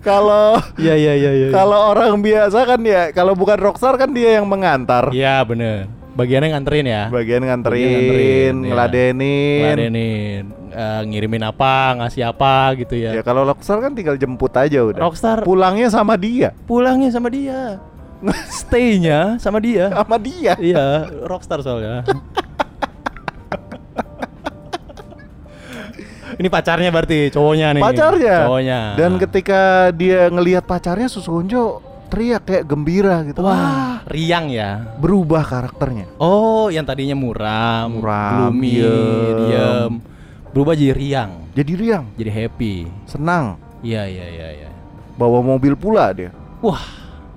Kalau 0.01 0.57
Iya 0.77 0.95
iya 0.97 1.13
iya 1.15 1.31
iya. 1.33 1.49
kalau 1.51 1.93
orang 1.93 2.19
biasa 2.21 2.65
kan 2.65 2.81
ya, 2.81 3.13
kalau 3.13 3.37
bukan 3.37 3.59
rockstar 3.59 3.95
kan 3.97 4.11
dia 4.11 4.41
yang 4.41 4.47
mengantar. 4.49 5.13
Iya 5.13 5.45
bener. 5.45 5.87
Bagiannya 6.13 6.53
nganterin 6.53 6.87
ya. 6.87 7.03
Bagian 7.09 7.41
nganterin, 7.41 7.81
Bagian 7.81 7.93
nganterin, 7.97 8.55
iya. 8.55 8.69
ngeladenin. 8.69 9.61
Ngeladenin, 9.65 10.43
eh, 10.69 11.01
ngirimin 11.09 11.43
apa, 11.43 11.97
ngasih 12.05 12.23
apa 12.29 12.77
gitu 12.77 12.95
ya. 13.01 13.17
Ya 13.17 13.23
kalau 13.25 13.49
rockstar 13.49 13.81
kan 13.81 13.97
tinggal 13.97 14.21
jemput 14.21 14.53
aja 14.53 14.85
udah. 14.85 15.01
Rockstar 15.01 15.41
Pulangnya 15.41 15.89
sama 15.89 16.21
dia. 16.21 16.53
pulangnya 16.69 17.09
sama 17.09 17.33
dia. 17.33 17.81
Stay-nya 18.61 19.41
sama 19.41 19.59
dia. 19.59 19.89
Sama 19.89 20.17
dia. 20.21 20.55
iya, 20.61 21.09
rockstar 21.25 21.65
soalnya. 21.65 22.05
Ini 26.43 26.51
pacarnya 26.51 26.91
berarti 26.91 27.31
cowoknya 27.31 27.79
nih. 27.79 27.83
Pacarnya. 27.87 28.37
Cowoknya. 28.51 28.81
Dan 28.99 29.15
ketika 29.15 29.61
dia 29.95 30.27
ngelihat 30.27 30.67
pacarnya 30.67 31.07
Susonjo 31.07 31.79
teriak 32.11 32.43
kayak 32.43 32.65
gembira 32.67 33.23
gitu. 33.23 33.47
wah, 33.47 34.03
riang 34.11 34.51
ya. 34.51 34.99
berubah 34.99 35.47
karakternya. 35.47 36.11
Oh, 36.19 36.67
yang 36.67 36.83
tadinya 36.83 37.15
muram, 37.15 38.03
Muram, 38.03 38.51
gloomy, 38.51 38.75
diem. 38.75 39.39
diem. 39.39 39.93
Berubah 40.51 40.75
jadi 40.75 40.93
riang, 40.93 41.31
Jadi 41.55 41.73
riang, 41.79 42.05
jadi 42.19 42.31
happy. 42.43 42.91
senang, 43.07 43.57
Iya, 43.87 44.03
iya, 44.05 44.27
iya, 44.29 44.49
iya. 44.67 44.71
bawa 45.15 45.41
mobil 45.41 45.79
pula 45.79 46.11
dia. 46.11 46.35
Wah, 46.59 46.83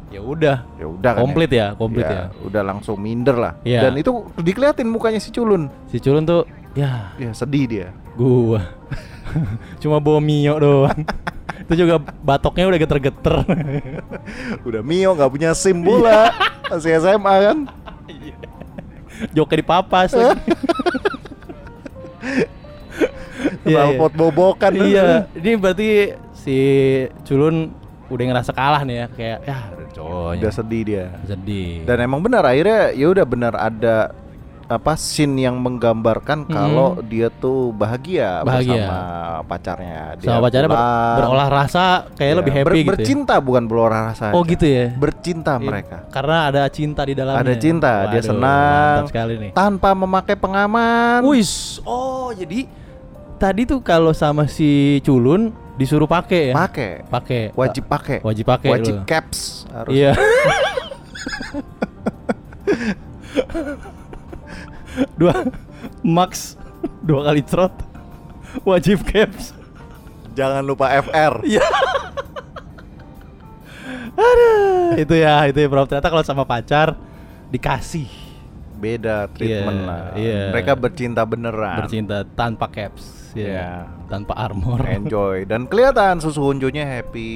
ya 0.10 0.20
udah. 0.20 0.66
Ya 0.76 0.86
udah 0.90 1.12
kan. 1.14 1.22
Komplit 1.24 1.52
ya, 1.54 1.78
komplit 1.78 2.10
ya. 2.10 2.34
Udah 2.42 2.66
langsung 2.66 2.98
minder 2.98 3.38
lah. 3.38 3.54
Iya. 3.62 3.86
Dan 3.88 4.02
itu 4.02 4.12
dikeliatin 4.36 4.90
mukanya 4.90 5.22
si 5.22 5.30
Culun. 5.30 5.70
Si 5.88 6.02
culun 6.02 6.26
tuh, 6.26 6.44
ya, 6.76 7.16
Ya 7.18 7.32
sedih 7.32 7.66
dia. 7.66 7.88
gua. 8.14 8.62
Cuma 9.82 9.98
bawa 9.98 10.20
mio 10.22 10.56
doang. 10.60 11.02
Itu 11.66 11.74
juga 11.82 11.98
batoknya 12.22 12.68
udah 12.70 12.80
geter-geter. 12.80 13.36
Udah 14.68 14.82
Mio 14.86 15.18
nggak 15.18 15.32
punya 15.34 15.50
SIM 15.58 15.82
pula. 15.82 16.30
Masih 16.70 17.00
SMA 17.02 17.36
kan. 17.42 17.58
Joknya 19.34 19.64
dipapas 19.64 20.14
lagi. 20.14 20.36
Iya, 23.66 23.66
iya. 23.66 23.82
Knalpot 23.98 24.14
bobokan. 24.14 24.74
iya, 24.78 25.26
ini 25.34 25.58
berarti 25.58 26.14
si 26.38 26.58
culun 27.26 27.74
udah 28.14 28.24
ngerasa 28.30 28.52
kalah 28.54 28.86
nih 28.86 28.96
ya, 29.02 29.08
kayak 29.10 29.40
ya 29.48 29.58
cowoknya. 29.96 30.42
Udah 30.46 30.52
sedih 30.54 30.82
dia. 30.86 31.06
sedih. 31.26 31.82
Dan 31.88 31.98
emang 32.04 32.22
benar 32.22 32.46
akhirnya 32.46 32.94
ya 32.94 33.08
udah 33.10 33.26
benar 33.26 33.54
ada 33.58 34.14
apa 34.66 34.98
scene 34.98 35.46
yang 35.46 35.62
menggambarkan 35.62 36.42
kalau 36.44 36.98
dia 37.00 37.30
tuh 37.30 37.70
bahagia, 37.70 38.42
Hmm. 38.42 38.50
Bahagia. 38.50 38.74
bersama 38.74 38.98
pacarnya. 39.46 40.02
Dia 40.18 40.26
sama 40.28 40.40
pacarnya 40.42 40.70
ber- 40.70 41.16
berolah 41.16 41.50
rasa 41.54 41.84
kayak 42.12 42.26
Ya, 42.28 42.38
lebih 42.42 42.52
happy 42.52 42.66
ber- 42.66 42.74
gitu. 42.74 42.82
ya. 42.82 42.90
Bercinta 42.92 43.36
bukan 43.38 43.64
berolah 43.64 44.02
rasa. 44.10 44.34
Oh 44.34 44.42
aja. 44.42 44.50
gitu 44.50 44.66
ya. 44.66 44.86
Bercinta 44.92 45.54
Iya, 45.54 45.64
mereka. 45.64 45.98
Karena 46.10 46.38
ada 46.50 46.62
cinta 46.68 47.02
di 47.06 47.14
dalamnya. 47.14 47.42
Ada 47.42 47.54
cinta, 47.56 47.92
dia 48.04 48.18
Waduh, 48.18 48.26
senang. 48.26 48.96
Mantap 48.98 49.10
sekali 49.14 49.34
nih. 49.38 49.52
Tanpa 49.54 49.90
memakai 49.94 50.36
pengaman. 50.36 51.20
Wis, 51.24 51.52
oh 51.84 52.34
jadi 52.34 52.66
tadi 53.38 53.62
tuh 53.64 53.80
kalau 53.80 54.12
sama 54.12 54.50
si 54.50 54.98
culun 55.02 55.54
disuruh 55.76 56.10
pakai 56.10 56.50
ya? 56.50 56.54
Pakai. 56.58 56.92
Pakai. 57.06 57.42
Wajib 57.54 57.86
pakai. 57.86 58.18
Wajib 58.20 58.46
pakai 58.50 58.70
Wajib 58.72 58.96
caps 59.06 59.70
harus. 59.70 59.94
Iya. 59.94 60.18
dua 65.16 65.48
max 66.02 66.56
dua 67.02 67.28
kali 67.28 67.42
trot 67.42 67.74
wajib 68.64 69.04
caps 69.04 69.52
Jangan 70.36 70.68
lupa 70.68 70.92
FR. 70.92 71.40
Aduh, 74.16 74.96
itu 74.96 75.16
ya, 75.16 75.48
itu 75.48 75.58
ya 75.60 75.68
Prof. 75.68 75.88
Ternyata 75.88 76.12
kalau 76.12 76.24
sama 76.24 76.44
pacar 76.44 76.96
dikasih 77.48 78.08
Beda 78.76 79.32
treatment 79.32 79.80
Iya, 79.80 79.88
lah. 79.88 80.04
iya. 80.20 80.42
Mereka 80.52 80.76
bercinta 80.76 81.24
beneran. 81.24 81.80
bercinta 81.80 82.28
tanpa 82.36 82.68
caps. 82.68 83.15
Ya. 83.36 83.46
Iya. 83.46 83.70
Tanpa 84.06 84.34
armor. 84.34 84.80
enjoy 84.82 85.44
dan 85.44 85.66
kelihatan 85.66 86.18
susu 86.18 86.40
honjonya 86.42 86.86
happy 86.86 87.32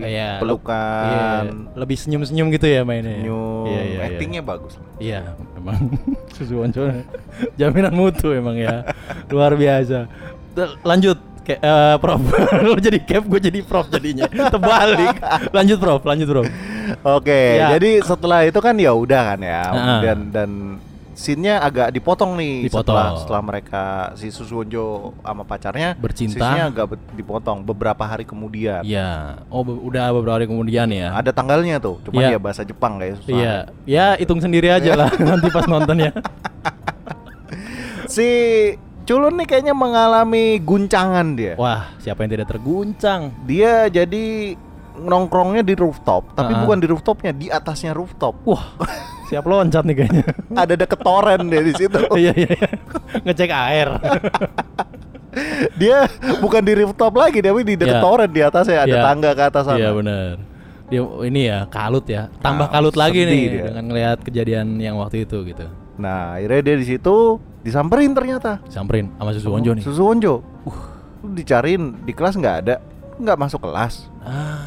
Iya, 0.00 0.40
pelukan 0.40 1.44
Iya, 1.44 1.76
lebih 1.76 1.96
senyum-senyum 1.96 2.48
gitu 2.50 2.66
ya 2.66 2.82
mainnya. 2.82 3.14
senyum 3.14 3.64
Iya, 3.64 3.80
iya, 3.80 3.94
iya. 3.94 4.06
actingnya 4.10 4.42
bagus 4.42 4.74
Iya, 4.96 5.20
memang 5.54 5.78
susu 6.34 6.58
Wonco 6.58 6.82
jaminan 7.54 7.92
mutu 7.92 8.30
emang 8.30 8.56
ya. 8.56 8.82
Luar 9.28 9.54
biasa. 9.54 10.10
Lanjut 10.82 11.18
Ke, 11.44 11.60
eh, 11.60 11.96
Prof. 12.00 12.24
Lu 12.64 12.80
jadi 12.80 12.96
cap, 12.98 13.20
gue 13.22 13.36
jadi 13.38 13.60
Prof 13.60 13.92
jadinya. 13.92 14.24
Terbalik. 14.48 15.20
Lanjut 15.52 15.76
Prof, 15.76 16.00
lanjut 16.02 16.24
Prof. 16.26 16.48
oke 17.00 17.40
Ya. 17.54 17.76
jadi 17.76 18.00
setelah 18.00 18.44
itu 18.44 18.56
kan 18.58 18.72
ya 18.74 18.92
udah 18.92 19.22
kan 19.32 19.40
ya 19.40 19.62
Heeh. 19.66 19.98
dan 20.00 20.18
dan 20.28 20.50
scene-nya 21.14 21.58
agak 21.58 21.88
dipotong 21.90 22.34
nih 22.34 22.66
Dipotong. 22.66 22.82
setelah 22.84 23.08
setelah 23.16 23.42
mereka 23.42 23.82
si 24.14 24.28
Susu 24.28 24.58
Honjo 24.58 24.86
sama 25.16 25.42
pacarnya 25.42 25.94
Bercinta. 25.94 26.34
scene-nya 26.36 26.64
agak 26.68 26.86
dipotong 27.10 27.62
beberapa 27.62 28.02
hari 28.02 28.22
kemudian 28.22 28.82
Iya. 28.82 29.38
Oh, 29.46 29.62
be- 29.62 29.78
udah 29.80 30.10
beberapa 30.12 30.34
hari 30.34 30.46
kemudian 30.46 30.86
ya. 30.88 31.10
ada 31.12 31.30
tanggalnya 31.30 31.78
tuh 31.78 32.02
cuma 32.02 32.18
Iya. 32.20 32.34
ya 32.34 32.38
bahasa 32.38 32.62
Jepang 32.62 32.98
kayak 32.98 33.18
susah 33.18 33.30
Iya. 33.30 33.56
Ya, 33.84 34.06
hitung 34.14 34.38
sendiri 34.38 34.68
aja 34.68 34.92
lah 34.92 35.10
nanti 35.24 35.48
pas 35.48 35.64
nonton 35.64 35.96
ya. 36.00 36.12
si 38.06 38.28
Culun 39.04 39.36
nih 39.36 39.46
kayaknya 39.46 39.72
mengalami 39.72 40.56
guncangan 40.58 41.36
dia 41.36 41.54
Wah, 41.54 41.92
siapa 41.98 42.24
yang 42.24 42.32
tidak 42.32 42.48
terguncang? 42.48 43.36
dia 43.44 43.86
jadi 43.86 44.56
nongkrongnya 44.96 45.60
di 45.60 45.74
rooftop 45.74 46.32
tapi 46.32 46.50
Heeh. 46.50 46.62
bukan 46.62 46.78
di 46.78 46.86
rooftopnya 46.86 47.30
di 47.30 47.46
atasnya 47.48 47.92
rooftop 47.92 48.32
Wah, 48.44 48.64
siap 49.24 49.44
loncat 49.44 49.82
nih 49.82 49.96
kayaknya. 49.96 50.24
ada 50.52 50.74
deket 50.74 51.00
toren 51.00 51.40
dia 51.46 51.60
di 51.60 51.72
situ 51.72 51.98
Iya, 52.14 52.32
iya, 52.34 52.48
iya. 52.50 52.68
Ngecek 53.22 53.50
air. 53.50 53.88
dia 55.74 56.06
bukan 56.38 56.62
di 56.62 56.72
rooftop 56.76 57.12
lagi 57.12 57.38
tapi 57.38 57.60
di 57.62 57.74
deket 57.74 57.98
Iya. 57.98 58.02
toren 58.02 58.30
di 58.30 58.40
atasnya 58.40 58.78
ada 58.80 58.90
Iya. 58.92 59.02
tangga 59.02 59.30
ke 59.32 59.42
atas 59.44 59.64
sana 59.64 59.78
Iya 59.78 59.90
benar. 59.92 60.34
Dia 60.84 61.00
ini 61.24 61.40
ya 61.44 61.64
kalut 61.66 62.04
ya, 62.06 62.28
tambah 62.38 62.68
Ah, 62.68 62.72
kalut 62.72 62.94
lagi 62.94 63.24
nih 63.24 63.42
dia. 63.50 63.62
dengan 63.66 63.84
ngelihat 63.84 64.18
kejadian 64.20 64.76
yang 64.78 64.94
waktu 64.96 65.24
itu 65.24 65.42
gitu. 65.44 65.66
nah 65.94 66.34
akhirnya 66.34 66.60
dia 66.64 66.76
di 66.76 66.86
situ 66.88 67.38
disamperin 67.60 68.10
ternyata 68.10 68.58
Samperin 68.66 69.14
sama 69.14 69.30
susu 69.30 69.46
Wonjo 69.48 69.72
nih. 69.72 69.82
Susu 69.82 70.02
Wonjo 70.02 70.42
uh 70.64 70.78
dicariin 71.24 72.02
di 72.02 72.10
kelas 72.10 72.34
nggak 72.34 72.56
ada 72.60 72.74
nggak 73.16 73.38
masuk 73.38 73.62
kelas 73.62 74.10
Ah, 74.20 74.60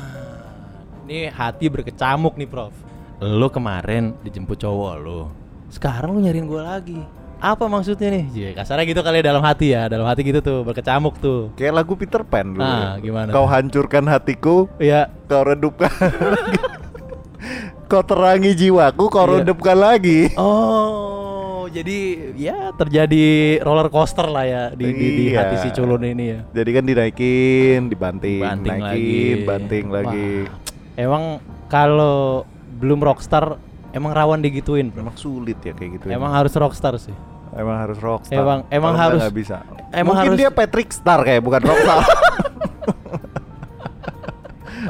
ini 1.04 1.28
hati 1.28 1.68
berkecamuk 1.68 2.34
nih 2.34 2.48
Prof. 2.48 2.72
Lo 3.18 3.50
kemarin 3.50 4.14
dijemput 4.22 4.58
cowok 4.58 4.94
lo, 4.96 5.22
sekarang 5.68 6.14
lo 6.14 6.20
nyariin 6.20 6.46
gue 6.46 6.62
lagi. 6.62 7.00
Apa 7.36 7.66
maksudnya 7.66 8.10
nih? 8.12 8.26
Iya, 8.32 8.50
kasarnya 8.56 8.86
gitu 8.88 9.02
kali 9.02 9.22
ya 9.22 9.26
dalam 9.28 9.42
hati 9.42 9.68
ya, 9.70 9.86
dalam 9.86 10.06
hati 10.06 10.22
gitu 10.22 10.38
tuh 10.40 10.62
berkecamuk 10.64 11.18
tuh. 11.18 11.50
kayak 11.54 11.74
lagu 11.76 11.94
Peter 11.94 12.22
Pan 12.22 12.50
dulu 12.52 12.62
Ah, 12.62 12.98
ya. 12.98 13.02
gimana 13.04 13.30
kau 13.30 13.46
hancurkan 13.46 14.06
hatiku 14.06 14.66
Iya, 14.76 15.10
kau 15.24 15.42
redupkan 15.44 15.90
kau 17.88 18.02
terangi 18.02 18.54
jiwaku 18.54 19.06
kau 19.08 19.26
Iya. 19.28 19.34
redupkan 19.40 19.78
lagi 19.78 20.34
Oh, 20.34 21.66
jadi 21.68 21.98
ya 22.34 22.74
terjadi 22.74 23.26
roller 23.62 23.88
coaster 23.88 24.26
lah 24.26 24.42
ya 24.44 24.64
di, 24.72 24.86
di, 24.88 25.08
di 25.08 25.24
Iya. 25.30 25.38
hati 25.40 25.56
si 25.60 25.70
culun 25.72 26.02
ini 26.04 26.26
ya. 26.28 26.40
jadi 26.52 26.70
kan 26.72 26.84
dinaikin 26.84 27.80
dibanting, 27.88 28.42
Banting 28.42 28.78
naikin 28.78 28.82
lagi. 28.84 29.22
banting 29.44 29.86
lagi 29.90 30.30
Wah, 30.44 30.66
Emang 30.98 31.24
kalau 31.68 32.50
belum 32.78 33.00
rockstar 33.00 33.58
emang 33.90 34.12
rawan 34.12 34.40
digituin. 34.40 34.90
Bro. 34.90 35.02
memang 35.02 35.16
sulit 35.16 35.58
ya 35.60 35.72
kayak 35.72 35.98
gitu 35.98 36.06
Emang 36.08 36.30
harus 36.30 36.54
rockstar 36.54 36.96
sih. 36.98 37.14
emang 37.52 37.78
harus 37.80 37.98
rockstar 37.98 38.38
Emang- 38.38 38.64
emang 38.70 38.94
harus- 38.94 39.18
nggak 39.20 39.34
bisa 39.34 39.58
emang 39.90 40.14
mungkin 40.14 40.30
harus- 40.32 40.40
dia 40.40 40.50
Patrick 40.50 40.90
Star 40.92 41.20
kayak 41.22 41.42
bukan 41.42 41.62
rockstar 41.64 41.98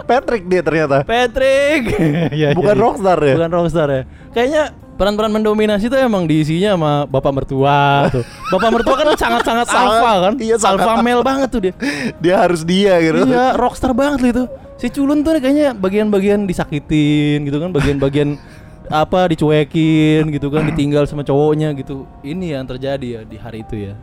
Patrick 0.04 0.44
dia 0.46 0.62
ternyata 0.62 1.04
Patrick. 1.04 1.84
ya, 2.36 2.52
Bukan 2.54 2.76
rockstar 2.76 3.20
ya? 3.20 3.36
Bukan 3.36 3.52
rockstar 3.52 3.88
ya. 3.90 4.02
Kayaknya 4.32 4.64
peran-peran 4.98 5.30
mendominasi 5.32 5.88
tuh 5.88 5.96
emang 5.96 6.26
diisinya 6.26 6.74
sama 6.74 6.92
bapak 7.06 7.32
mertua 7.32 8.10
tuh. 8.10 8.26
Bapak 8.50 8.70
mertua 8.72 8.96
kan 8.96 9.08
sangat-sangat 9.14 9.66
Sangat, 9.66 9.94
alpha 9.94 10.12
kan? 10.20 10.34
iya, 10.38 10.56
alpha 10.58 10.94
male 11.00 11.22
banget 11.22 11.48
tuh 11.48 11.62
dia. 11.62 11.74
dia 12.18 12.36
harus 12.36 12.62
dia 12.62 12.98
gitu 12.98 13.24
Iya, 13.24 13.54
rockstar 13.54 13.94
banget 13.94 14.20
loh 14.20 14.30
itu. 14.30 14.44
Si 14.76 14.88
culun 14.90 15.22
tuh 15.22 15.34
kayaknya 15.36 15.72
bagian-bagian 15.72 16.44
disakitin 16.44 17.46
gitu 17.46 17.58
kan, 17.58 17.70
bagian-bagian 17.70 18.36
apa 18.90 19.28
dicuekin 19.28 20.30
gitu 20.30 20.48
kan, 20.48 20.66
ditinggal 20.66 21.04
sama 21.04 21.22
cowoknya 21.22 21.72
gitu. 21.74 22.04
Ini 22.20 22.56
yang 22.56 22.66
terjadi 22.66 23.08
ya 23.08 23.22
di 23.22 23.38
hari 23.38 23.62
itu 23.62 23.78
ya. 23.84 23.96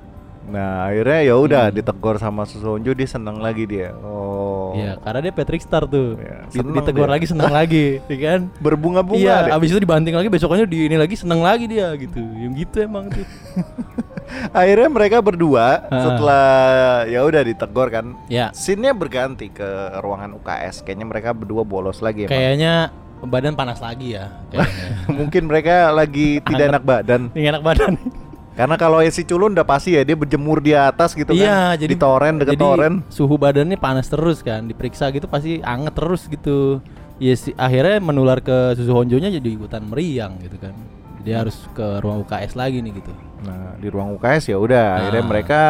nah 0.44 0.84
akhirnya 0.84 1.20
ya 1.24 1.34
udah 1.34 1.62
Hmm. 1.64 1.74
ditegur 1.74 2.16
sama 2.16 2.44
Susonjo 2.44 2.92
dia 2.92 3.08
seneng 3.08 3.40
lagi 3.40 3.64
dia 3.64 3.96
oh 3.96 4.53
Iya, 4.74 4.92
karena 4.98 5.18
dia 5.20 5.32
Patrick 5.32 5.60
Star 5.60 5.84
tuh. 5.84 6.18
Seneng 6.48 6.74
Ditegur 6.74 7.06
dia. 7.06 7.14
lagi 7.14 7.26
senang 7.26 7.48
lagi, 7.48 7.86
ya 8.10 8.18
kan? 8.20 8.40
berbunga-bunga 8.58 9.18
Iya, 9.18 9.36
deh. 9.46 9.52
abis 9.54 9.68
itu 9.70 9.80
dibanting 9.80 10.12
lagi 10.12 10.26
besoknya 10.26 10.64
di 10.64 10.84
ini 10.84 10.96
lagi 10.96 11.14
seneng 11.14 11.40
lagi 11.40 11.64
dia 11.64 11.94
gitu. 11.94 12.18
Yang 12.18 12.52
gitu 12.62 12.76
emang 12.82 13.08
tuh. 13.08 13.26
akhirnya 14.50 14.88
mereka 14.88 15.20
berdua 15.20 15.84
Ha. 15.84 15.96
setelah 16.00 16.48
ya 17.06 17.20
udah 17.22 17.42
ditegur 17.42 17.86
kan 17.88 18.16
Ya. 18.26 18.50
scene-nya 18.50 18.90
berganti 18.90 19.46
ke 19.48 19.68
ruangan 20.00 20.32
UKS 20.34 20.80
kayaknya 20.80 21.06
mereka 21.06 21.30
berdua 21.30 21.62
bolos 21.62 22.00
lagi 22.00 22.24
emang. 22.24 22.32
Kayaknya 22.32 22.74
badan 23.20 23.54
panas 23.54 23.78
lagi 23.78 24.12
ya 24.12 24.32
mungkin 25.08 25.44
mereka 25.44 25.88
lagi 25.90 26.40
tidak 26.42 26.76
enak 26.76 26.82
badan 26.82 27.22
Ini 27.30 27.52
enak 27.52 27.62
badan. 27.62 27.92
Karena 28.54 28.78
kalau 28.78 29.02
si 29.10 29.26
culun 29.26 29.50
udah 29.52 29.66
pasti 29.66 29.98
ya 29.98 30.06
dia 30.06 30.14
berjemur 30.14 30.62
di 30.62 30.70
atas 30.72 31.10
gitu 31.12 31.34
iya, 31.34 31.74
kan 31.74 31.82
jadi 31.82 31.90
di 31.90 31.98
toren 31.98 32.34
deket 32.38 32.54
jadi 32.54 32.62
toren 32.62 32.94
Suhu 33.10 33.34
badannya 33.34 33.74
panas 33.74 34.06
terus 34.06 34.40
kan, 34.40 34.64
diperiksa 34.64 35.10
gitu 35.10 35.26
pasti 35.26 35.58
anget 35.60 35.94
terus 35.94 36.30
gitu. 36.30 36.78
Ya 37.18 37.34
si, 37.34 37.54
akhirnya 37.54 38.02
menular 38.02 38.42
ke 38.42 38.74
susu 38.74 38.90
honjonya 38.90 39.30
jadi 39.30 39.48
ikutan 39.54 39.86
meriang 39.86 40.34
gitu 40.42 40.58
kan. 40.58 40.74
Dia 41.22 41.40
harus 41.42 41.56
ke 41.72 41.98
ruang 41.98 42.22
UKS 42.22 42.54
lagi 42.54 42.78
nih 42.78 42.94
gitu. 42.94 43.12
nah 43.44 43.76
di 43.76 43.92
ruang 43.92 44.16
UKS 44.16 44.48
ya 44.48 44.56
udah 44.56 45.04
akhirnya 45.04 45.20
Ah. 45.20 45.28
mereka 45.28 45.62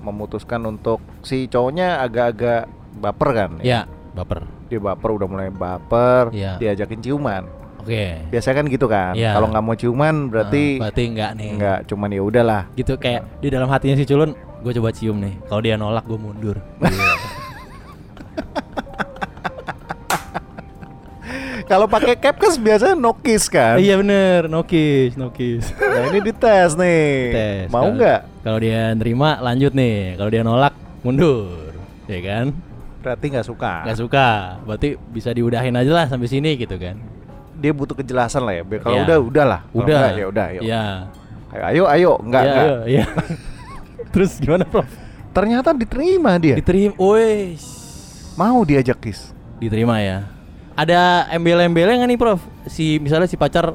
memutuskan 0.00 0.64
untuk 0.64 0.96
si 1.20 1.44
cowoknya 1.44 2.00
agak-agak 2.00 2.64
baper 2.96 3.28
kan 3.36 3.50
Ya, 3.60 3.84
baper. 4.16 4.48
dia 4.66 4.80
baper 4.80 5.10
udah 5.12 5.28
mulai 5.28 5.52
baper 5.52 6.32
Iya. 6.32 6.56
diajakin 6.56 7.04
ciuman 7.04 7.44
Oke. 7.88 8.28
biasanya 8.28 8.54
kan 8.54 8.66
gitu 8.68 8.84
kan 8.84 9.12
Iya. 9.16 9.32
kalau 9.32 9.48
nggak 9.48 9.64
mau 9.64 9.72
ciuman 9.72 10.28
berarti 10.28 10.76
Ah, 10.76 10.80
berarti 10.84 11.02
enggak 11.06 11.30
nih. 11.34 11.50
nggak 11.56 11.78
cuman 11.88 12.08
ya 12.10 12.20
udahlah 12.20 12.62
Gitu 12.74 12.92
kayak 12.94 13.24
di 13.40 13.48
dalam 13.48 13.64
hatinya 13.66 13.96
si 13.96 14.04
culun, 14.04 14.30
gue 14.36 14.72
coba 14.74 14.92
cium 14.92 15.16
nih. 15.18 15.40
Kalau 15.42 15.60
dia 15.60 15.74
nolak 15.74 16.04
gue 16.04 16.18
mundur. 16.18 16.56
Iya. 16.78 17.12
kalau 21.66 21.84
pakai 21.84 22.16
cap 22.16 22.36
kan 22.36 22.48
biasanya 22.54 22.94
no 22.94 23.12
kiss 23.14 23.44
kan 23.46 23.76
iya 23.76 23.96
bener, 23.96 24.48
no 24.48 24.64
kiss, 24.64 25.12
no 25.14 25.28
kiss. 25.28 25.68
nah 25.74 26.08
ini 26.08 26.20
dites 26.22 26.72
nih 26.74 27.08
Tes. 27.30 27.66
mau 27.68 27.84
nggak 27.86 28.20
Kalau 28.38 28.58
dia 28.58 28.96
nerima 28.96 29.36
lanjut 29.38 29.76
nih. 29.76 30.16
Kalau 30.16 30.30
dia 30.30 30.40
nolak 30.40 30.72
mundur. 31.02 31.76
Ya 32.04 32.20
kan? 32.22 32.56
berarti 32.98 33.28
nggak 33.28 33.44
suka 33.44 33.84
Gak 33.84 33.98
suka. 33.98 34.28
Berarti 34.64 34.96
bisa 35.06 35.30
diudahin 35.30 35.72
aja 35.72 35.92
lah 35.92 36.06
sampai 36.08 36.26
sini 36.26 36.56
gitu 36.56 36.76
kan. 36.76 36.96
Dia 37.58 37.72
butuh 37.72 37.92
kejelasan 37.92 38.40
lah 38.40 38.54
ya 38.54 38.62
kalau 38.78 38.94
Iya. 38.94 39.04
udah 39.04 39.18
udahlah 39.20 39.60
Udah. 39.70 40.00
ya 40.12 40.26
udah 40.26 40.44
ayo 40.48 40.60
Iya. 40.62 40.84
ayo 41.50 41.62
ayo, 41.64 41.84
ayo. 41.86 42.12
nggak 42.20 42.40
Iya, 42.40 42.52
nggak 42.52 42.64
iya, 42.64 42.76
iya. 42.86 43.04
Terus 44.14 44.38
gimana, 44.38 44.64
Prof? 44.64 44.86
ternyata 45.28 45.70
diterima 45.70 46.34
dia 46.36 46.56
Diterima. 46.56 46.94
Woi. 46.96 47.58
mau 48.34 48.62
diajak 48.62 48.98
kiss 48.98 49.34
Diterima 49.56 49.98
ya. 49.98 50.22
Ada 50.72 51.26
embel-embelnya 51.28 51.98
nggak 51.98 52.08
nih, 52.08 52.16
Prof? 52.16 52.38
Si 52.64 52.96
misalnya 52.96 53.26
si 53.26 53.34
pacar 53.34 53.74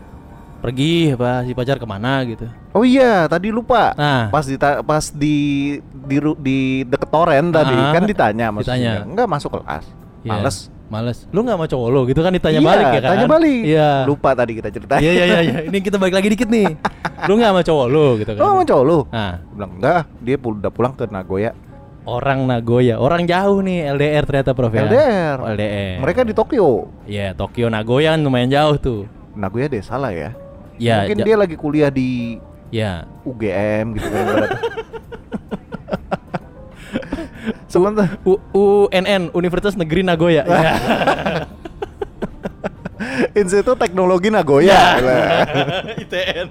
pergi 0.57 1.11
apa 1.11 1.43
si 1.43 1.51
pacar 1.51 1.75
ke 1.75 1.83
mana 1.83 2.23
gitu. 2.23 2.47
oh 2.71 2.81
iya 2.81 3.27
tadi 3.27 3.51
lupa 3.51 3.91
Nah. 3.93 4.31
pas 4.31 4.47
di 4.47 4.55
pas 4.55 5.05
di 5.11 5.35
di, 6.01 6.15
di 6.39 6.57
deket 6.83 7.09
toren 7.11 7.51
tadi 7.51 7.75
Ah, 7.75 7.91
kan 7.91 8.07
ditanya 8.07 8.47
mas 8.47 8.63
ditanya. 8.63 9.03
nggak 9.03 9.27
masuk 9.27 9.51
kelas 9.53 9.83
Iya. 10.23 10.31
males 10.31 10.71
Males. 10.93 11.25
Lu 11.29 11.41
nggak 11.41 11.55
sama 11.55 11.65
cowok 11.65 11.87
lu 11.89 12.01
gitu 12.05 12.21
kan 12.21 12.29
ditanya 12.29 12.59
Iya, 12.59 12.69
balik 12.69 12.85
ya 12.85 12.93
kan? 12.93 13.09
tanya 13.09 13.25
balik 13.27 13.61
Iya. 13.65 13.89
lupa 14.05 14.29
tadi 14.31 14.51
kita 14.53 14.69
ceritain 14.69 15.01
Iya 15.01 15.11
iya 15.11 15.25
iya 15.25 15.39
iya. 15.41 15.57
Ini 15.65 15.77
kita 15.79 15.97
balik 15.97 16.13
lagi 16.13 16.29
dikit 16.29 16.45
nih. 16.47 16.69
Lu 17.29 17.33
nggak 17.33 17.49
sama 17.49 17.61
cowok 17.63 17.87
lu 17.87 18.05
gitu 18.17 18.31
kan? 18.31 18.41
Oh, 18.41 18.49
sama 18.51 18.63
cowok 18.63 18.83
lu? 18.83 18.97
Nah, 19.07 19.33
Gua 19.39 19.53
bilang 19.55 19.71
enggak, 19.73 20.01
dia 20.19 20.35
pul- 20.35 20.59
udah 20.59 20.71
pulang 20.71 20.93
ke 20.93 21.05
Nagoya. 21.07 21.51
orang 22.03 22.43
Nagoya, 22.43 22.95
orang 22.97 23.23
jauh 23.23 23.59
nih 23.59 23.87
LDR 23.89 24.23
ternyata 24.23 24.51
Prof 24.51 24.69
ya. 24.69 24.83
LDR. 24.83 25.35
Oh, 25.39 25.47
LDR. 25.47 25.97
Mereka 25.97 26.21
di 26.21 26.33
Tokyo. 26.33 26.91
Iya, 27.05 27.31
Tokyo 27.31 27.67
Nagoya 27.67 28.11
kan 28.11 28.19
lumayan 28.19 28.51
jauh 28.51 28.75
tuh. 28.75 29.01
Nagoya 29.33 29.65
deh 29.65 29.79
salah 29.79 30.11
ya. 30.11 30.35
Ya, 30.75 31.01
Mungkin 31.01 31.23
dia 31.23 31.37
lagi 31.37 31.55
kuliah 31.55 31.87
di 31.87 32.35
ya. 32.69 33.07
UGM 33.23 33.95
gitu 33.95 34.09
kan. 34.09 34.49
Sementara 37.73 38.21
U 38.21 38.37
UNN 38.53 39.33
Universitas 39.33 39.73
Negeri 39.73 40.05
Nagoya. 40.05 40.45
Ya. 40.53 40.73
Institut 43.35 43.75
Teknologi 43.75 44.29
Nagoya. 44.29 44.77
Ya. 45.01 45.43
ITN. 46.03 46.49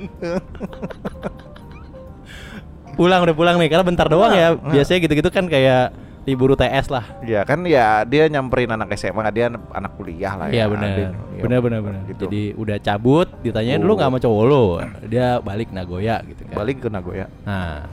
pulang, 2.93 3.25
udah 3.25 3.33
pulang 3.33 3.57
nih 3.57 3.71
karena 3.71 3.85
bentar 3.87 4.07
doang 4.07 4.35
ya. 4.35 4.53
Biasanya 4.55 4.99
gitu-gitu 5.01 5.31
kan 5.31 5.49
kayak 5.49 5.95
libur 6.23 6.53
UTS 6.53 6.87
lah. 6.87 7.05
Ya 7.25 7.43
kan 7.43 7.65
ya 7.65 8.05
dia 8.05 8.29
nyamperin 8.29 8.69
anak 8.69 8.95
SMA 8.95 9.27
dia 9.33 9.49
anak 9.49 9.93
kuliah 9.97 10.35
lah 10.37 10.47
Iya 10.51 10.59
ya. 10.61 10.65
benar. 10.69 10.89
Dia- 10.93 11.11
ya, 11.11 11.41
Benar 11.41 11.59
benar 11.61 11.81
benar. 11.81 12.03
Gitu. 12.05 12.23
Jadi 12.27 12.43
udah 12.55 12.77
cabut, 12.79 13.29
ditanyain 13.41 13.81
lu 13.81 13.91
Oh. 13.91 13.97
nggak 13.97 14.09
sama 14.13 14.19
cowok 14.21 14.43
lu. 14.45 14.65
Dia 15.09 15.27
balik 15.39 15.71
Nagoya 15.71 16.21
gitu 16.23 16.43
kan. 16.47 16.55
balik 16.55 16.77
ke 16.79 16.89
Nagoya. 16.89 17.27
Nah, 17.43 17.89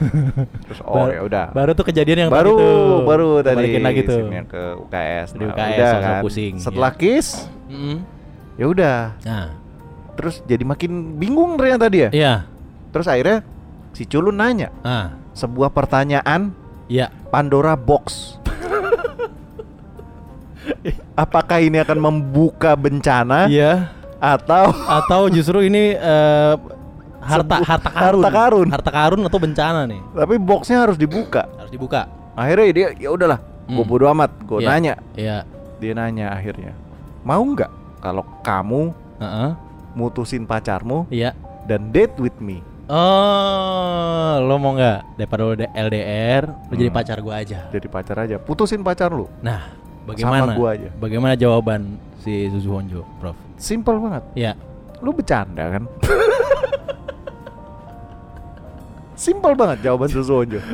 Terus 0.64 0.80
oh 0.82 1.06
ya 1.06 1.20
udah. 1.22 1.44
baru 1.50 1.70
tuh 1.72 1.84
kejadian 1.84 2.18
yang 2.20 2.30
baru 2.30 2.52
tadi 2.52 2.62
tuh. 2.62 2.98
baru 3.04 3.28
tadi 3.40 3.56
Balikin 3.58 3.82
lagi 3.82 4.00
tuh. 4.02 4.20
ke 4.44 4.62
UKS. 4.78 5.28
Di 5.30 5.38
Nah, 5.38 5.48
UKS, 5.50 5.78
udah 5.78 5.92
kan. 5.98 6.20
pusing, 6.20 6.54
Setelah 6.56 6.90
iya. 6.90 6.98
kiss 6.98 7.28
Mm-mm. 7.66 7.96
ya 8.54 8.66
udah. 8.66 8.98
Nah, 9.22 9.46
Terus 10.12 10.34
jadi 10.42 10.60
makin 10.62 10.90
bingung 11.16 11.56
ternyata 11.56 11.86
dia. 11.86 12.08
iya. 12.10 12.44
Terus 12.90 13.06
akhirnya 13.06 13.40
si 13.90 14.04
Culun 14.04 14.34
nanya 14.34 14.68
Ah, 14.80 15.16
sebuah 15.32 15.68
pertanyaan 15.68 16.52
iya. 16.86 17.08
Pandora 17.28 17.72
box. 17.74 18.36
Apakah 21.14 21.58
ini 21.58 21.78
akan 21.78 21.98
membuka 21.98 22.72
bencana 22.74 23.46
Iya. 23.46 23.88
atau 24.16 24.70
Atau 24.86 25.26
justru 25.28 25.62
ini 25.62 25.92
eh, 25.92 26.54
harta 27.22 27.56
harta 27.62 27.90
karun. 27.90 28.22
harta 28.22 28.30
karun. 28.30 28.68
Harta 28.68 28.90
karun 28.90 29.22
atau 29.22 29.38
bencana 29.38 29.80
nih. 29.86 30.00
tapi 30.12 30.34
boxnya 30.36 30.82
harus 30.82 30.98
dibuka? 30.98 31.46
Harus 31.54 31.70
dibuka. 31.70 32.10
Akhirnya 32.34 32.66
dia 32.72 32.88
ya 32.98 33.08
udahlah, 33.08 33.38
gue 33.64 33.78
Hmm. 33.78 33.86
bodo 33.86 34.06
amat, 34.10 34.30
gue 34.42 34.58
Iya. 34.58 34.68
nanya, 34.68 34.94
Iya. 35.14 35.36
dia 35.78 35.92
nanya 35.92 36.26
akhirnya, 36.32 36.72
mau 37.22 37.38
nggak 37.38 37.70
kalau 38.00 38.24
kamu 38.40 38.90
Heeh. 39.20 39.50
mutusin 39.92 40.42
pacarmu 40.42 41.06
Iya. 41.08 41.36
dan 41.64 41.92
date 41.92 42.18
with 42.18 42.34
me? 42.40 42.64
Oh, 42.92 44.34
lo 44.42 44.56
mau 44.56 44.74
nggak 44.74 45.16
daripada 45.16 45.42
lo 45.44 45.52
LDR, 45.54 46.42
lo 46.48 46.72
jadi 46.72 46.88
Hmm. 46.88 46.98
pacar 46.98 47.18
gua 47.20 47.34
aja. 47.38 47.68
Jadi 47.68 47.86
pacar 47.86 48.16
aja, 48.18 48.36
putusin 48.40 48.80
pacar 48.80 49.12
lu. 49.12 49.28
Nah, 49.40 49.70
bagaimana? 50.04 50.56
gua 50.56 50.74
aja. 50.74 50.88
Bagaimana 50.96 51.36
jawaban 51.36 52.00
si 52.20 52.48
Suzu 52.48 52.72
Honjo, 52.72 53.04
Prof? 53.20 53.36
Simple 53.56 53.96
banget. 54.00 54.24
Ya. 54.34 54.52
Lu 54.98 55.10
bercanda 55.12 55.66
kan? 55.68 55.84
Simple 59.22 59.54
banget 59.54 59.86
jawaban 59.86 60.10
Susuonjo. 60.10 60.58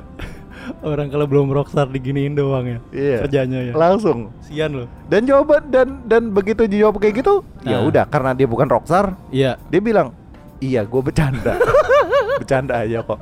Orang 0.80 1.08
kalau 1.08 1.24
belum 1.24 1.48
rockstar 1.50 1.84
diginiin 1.86 2.32
doang 2.32 2.64
ya. 2.64 2.78
Iya. 2.90 3.16
Kerjanya 3.22 3.58
ya. 3.62 3.72
Langsung. 3.72 4.32
Sian 4.40 4.72
lo. 4.72 4.84
Dan 5.04 5.24
jawaban 5.24 5.68
dan 5.68 6.00
dan 6.04 6.28
begitu 6.28 6.64
dijawab 6.64 6.96
kayak 6.96 7.20
gitu, 7.20 7.44
ya 7.62 7.80
Nah. 7.80 7.84
udah 7.84 8.04
karena 8.04 8.32
dia 8.32 8.44
bukan 8.44 8.68
rockstar, 8.68 9.16
Iya. 9.28 9.60
dia 9.66 9.80
bilang, 9.80 10.12
"Iya, 10.58 10.84
gue 10.84 11.00
bercanda." 11.02 11.56
bercanda 12.40 12.80
aja 12.80 13.00
kok. 13.00 13.20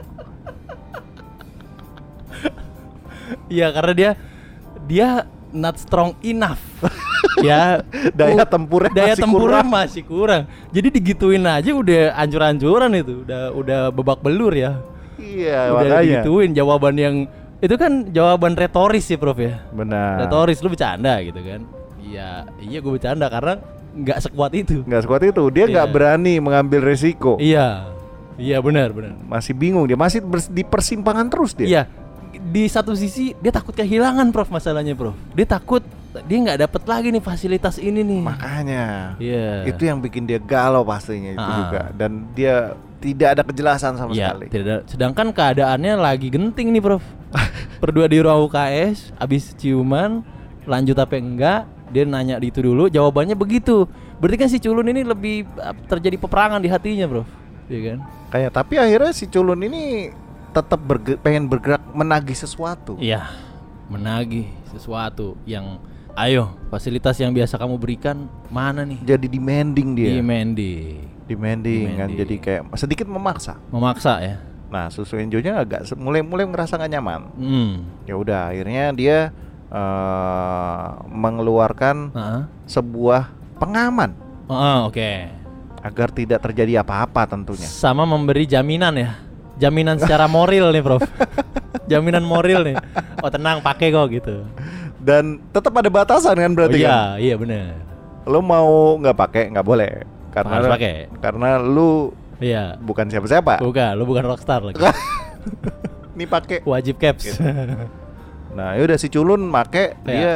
Iya, 3.46 3.66
karena 3.72 3.92
dia 3.92 4.10
dia 4.84 5.08
not 5.50 5.78
strong 5.78 6.14
enough. 6.22 6.62
ya, 7.46 7.82
Daya 8.10 8.42
tempurnya 8.46 8.90
daya 8.92 9.14
masih 9.14 9.22
tempurnya 9.22 9.62
kurang. 9.62 9.66
masih 9.70 10.02
kurang. 10.02 10.42
Jadi 10.70 10.88
digituin 10.92 11.46
aja 11.46 11.70
udah 11.72 12.14
ancur-ancuran 12.14 12.90
itu, 12.94 13.22
udah 13.22 13.42
udah 13.54 13.80
babak 13.90 14.18
belur 14.22 14.54
ya. 14.54 14.78
Iya, 15.16 15.72
udah 15.72 15.82
makanya. 15.82 16.00
digituin 16.22 16.50
jawaban 16.52 16.94
yang 16.94 17.16
itu 17.56 17.74
kan 17.74 17.92
jawaban 18.10 18.52
retoris 18.52 19.06
ya, 19.06 19.16
Prof 19.16 19.38
ya. 19.38 19.64
Benar. 19.70 20.22
Retoris 20.22 20.60
lu 20.60 20.68
bercanda 20.68 21.18
gitu 21.20 21.40
kan. 21.40 21.60
Iya, 21.98 22.30
iya 22.60 22.78
gue 22.78 22.92
bercanda 22.92 23.26
karena 23.26 23.58
nggak 23.96 24.18
sekuat 24.22 24.52
itu. 24.52 24.84
Nggak 24.84 25.02
sekuat 25.02 25.22
itu, 25.24 25.42
dia 25.48 25.64
nggak 25.66 25.88
Iya. 25.88 25.94
berani 25.94 26.34
mengambil 26.36 26.84
resiko. 26.84 27.40
Iya. 27.40 27.88
Iya 28.36 28.60
benar, 28.60 28.92
benar. 28.92 29.16
Masih 29.24 29.56
bingung 29.56 29.88
dia, 29.88 29.96
masih 29.96 30.20
di 30.52 30.60
persimpangan 30.60 31.26
terus 31.26 31.56
dia. 31.56 31.66
Iya. 31.66 31.82
Di 32.36 32.68
satu 32.68 32.92
sisi 32.92 33.32
dia 33.40 33.48
takut 33.48 33.72
kehilangan 33.72 34.28
Prof 34.28 34.52
masalahnya 34.52 34.92
Prof. 34.92 35.16
Dia 35.32 35.48
takut 35.48 35.80
dia 36.22 36.38
nggak 36.40 36.60
dapet 36.62 36.82
lagi 36.82 37.08
nih 37.10 37.20
fasilitas 37.20 37.76
ini 37.76 38.00
nih. 38.00 38.20
Makanya. 38.22 38.84
Iya. 39.16 39.66
Itu 39.66 39.82
yang 39.82 39.98
bikin 39.98 40.24
dia 40.24 40.38
galau 40.38 40.80
pastinya 40.80 41.30
itu 41.30 41.42
Ah. 41.42 41.56
juga 41.58 41.82
dan 41.92 42.10
dia 42.32 42.54
tidak 42.96 43.28
ada 43.36 43.42
kejelasan 43.44 43.92
sama 43.94 44.10
Iya, 44.10 44.32
sekali. 44.32 44.46
tidak 44.48 44.64
ada. 44.64 44.76
Sedangkan 44.88 45.28
keadaannya 45.30 45.92
lagi 45.96 46.28
genting 46.28 46.72
nih, 46.72 46.80
Prof. 46.80 47.04
Berdua 47.82 48.06
di 48.06 48.18
ruang 48.18 48.46
UKS, 48.46 49.12
habis 49.14 49.52
ciuman, 49.52 50.24
lanjut 50.64 50.96
apa 50.96 51.14
enggak? 51.14 51.60
Dia 51.86 52.02
nanya 52.02 52.40
itu 52.40 52.58
dulu, 52.58 52.88
jawabannya 52.88 53.36
begitu. 53.36 53.84
Berarti 54.16 54.36
kan 54.36 54.48
si 54.48 54.58
culun 54.58 54.88
ini 54.88 55.04
lebih 55.04 55.44
uh, 55.54 55.76
terjadi 55.86 56.16
peperangan 56.16 56.58
di 56.58 56.66
hatinya, 56.66 57.04
Prof. 57.06 57.28
Iya 57.68 57.80
kan? 57.84 57.98
Kayak 58.26 58.50
tapi 58.54 58.74
akhirnya 58.76 59.12
si 59.12 59.28
culun 59.28 59.60
ini 59.60 60.10
tetap 60.50 60.80
berge- 60.80 61.20
pengen 61.20 61.46
bergerak 61.46 61.84
menagih 61.92 62.34
sesuatu. 62.34 62.96
Iya, 62.96 63.28
menagih 63.86 64.48
sesuatu 64.66 65.36
yang 65.44 65.78
ayo, 66.16 66.56
fasilitas 66.68 67.16
yang 67.16 67.30
biasa 67.30 67.56
kamu 67.56 67.76
berikan 67.76 68.16
mana 68.48 68.82
nih? 68.82 68.98
Jadi 69.04 69.26
demanding 69.28 69.88
dia. 69.92 70.10
Demanding. 70.16 71.14
demanding 71.26 71.98
kan 71.98 72.06
Demanding. 72.06 72.18
jadi 72.22 72.34
kayak 72.38 72.62
sedikit 72.78 73.06
memaksa. 73.06 73.58
Memaksa 73.68 74.22
ya. 74.22 74.36
Nah, 74.66 74.86
susu 74.90 75.18
enjoynya 75.18 75.58
agak 75.58 75.82
mulai 75.94 76.22
mulai 76.22 76.46
ngerasa 76.46 76.78
gak 76.78 76.86
nyaman. 76.88 77.20
Hmm. 77.34 77.72
Ya 78.06 78.14
udah, 78.14 78.54
akhirnya 78.54 78.94
dia 78.94 79.18
eh, 79.66 80.86
mengeluarkan 81.10 81.96
Heeh. 82.14 82.42
sebuah 82.64 83.26
pengaman 83.58 84.14
Oh, 84.46 84.86
oke. 84.86 85.10
agar 85.82 86.08
tidak 86.14 86.38
terjadi 86.42 86.82
apa-apa 86.82 87.26
tentunya. 87.26 87.66
Sama 87.66 88.06
memberi 88.06 88.46
jaminan 88.46 88.94
ya. 88.94 89.18
Jaminan 89.58 89.98
secara 89.98 90.26
moral 90.26 90.70
nih, 90.70 90.82
Prof. 90.82 91.02
jaminan 91.90 92.22
moral 92.22 92.62
nih. 92.62 92.76
Oh, 93.18 93.30
tenang, 93.30 93.58
pakai 93.58 93.90
kok 93.90 94.06
gitu. 94.10 94.46
Dan 95.06 95.38
tetap 95.48 95.70
ada 95.72 95.86
batasan 95.86 96.34
kan 96.34 96.50
berarti 96.50 96.76
oh, 96.76 96.82
iya, 96.82 96.90
kan? 96.90 97.06
iya 97.16 97.34
bener 97.38 97.78
Lo 98.26 98.42
mau 98.42 98.98
nggak 98.98 99.14
pakai 99.14 99.44
nggak 99.48 99.62
boleh 99.62 100.02
karena 100.28 100.52
Harus 100.52 100.68
pakai. 100.68 100.94
karena 101.16 101.48
lu 101.56 102.10
Iya. 102.36 102.76
bukan 102.76 103.06
siapa-siapa. 103.06 103.62
Bukan, 103.62 103.90
lu 103.94 104.04
bukan 104.04 104.26
rockstar 104.26 104.60
lagi. 104.60 104.76
Ini 106.12 106.26
pakai. 106.26 106.60
Wajib 106.62 106.98
caps. 106.98 107.24
Gitu. 107.24 107.40
Nah, 108.52 108.74
yaudah 108.74 108.96
si 108.96 109.06
culun 109.06 109.40
make 109.40 109.94
Iya. 110.02 110.04
dia 110.04 110.32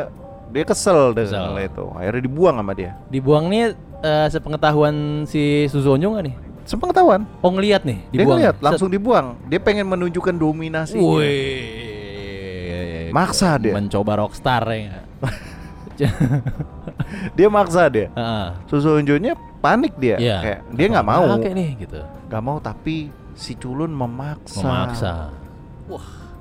dia 0.49 0.65
kesel 0.65 1.13
Kesel. 1.13 1.35
dengan 1.35 1.53
hal 1.53 1.61
itu. 1.63 1.85
Akhirnya 1.91 2.23
dibuang 2.23 2.57
sama 2.57 2.73
dia. 2.73 2.97
Dibuang 3.07 3.45
nih 3.49 3.75
eh, 4.01 4.27
sepengetahuan 4.29 4.95
si 5.25 5.67
Suzonyo 5.67 6.15
nggak 6.15 6.25
nih? 6.25 6.35
Sepengetahuan. 6.63 7.27
Oh 7.41 7.51
ngeliat 7.51 7.83
nih, 7.83 7.99
Dia 8.07 8.17
dibuang. 8.17 8.39
ngeliat 8.39 8.55
Set. 8.55 8.63
langsung 8.63 8.89
dibuang. 8.89 9.27
Dia 9.45 9.59
pengen 9.59 9.85
menunjukkan 9.85 10.33
dominasi. 10.33 10.97
Wih. 10.97 11.90
Maksa 13.13 13.59
dia. 13.59 13.73
Mencoba 13.75 14.13
rockstar 14.19 14.63
ya. 14.71 15.05
Dia 17.37 17.49
maksa 17.53 17.91
dia. 17.93 18.09
Heeh. 18.15 18.47
Susu 18.65 18.97
unjunya 18.97 19.37
panik 19.61 19.93
dia. 20.01 20.17
Iya. 20.17 20.39
Kayak 20.41 20.61
dia 20.73 20.87
nggak 20.89 21.07
mau. 21.07 21.25
Pakai 21.37 21.53
nih 21.53 21.71
gitu. 21.77 22.01
Nggak 22.31 22.43
mau 22.43 22.57
tapi 22.57 22.97
si 23.35 23.53
culun 23.57 23.93
memaksa. 23.93 24.65
Memaksa. 24.65 25.13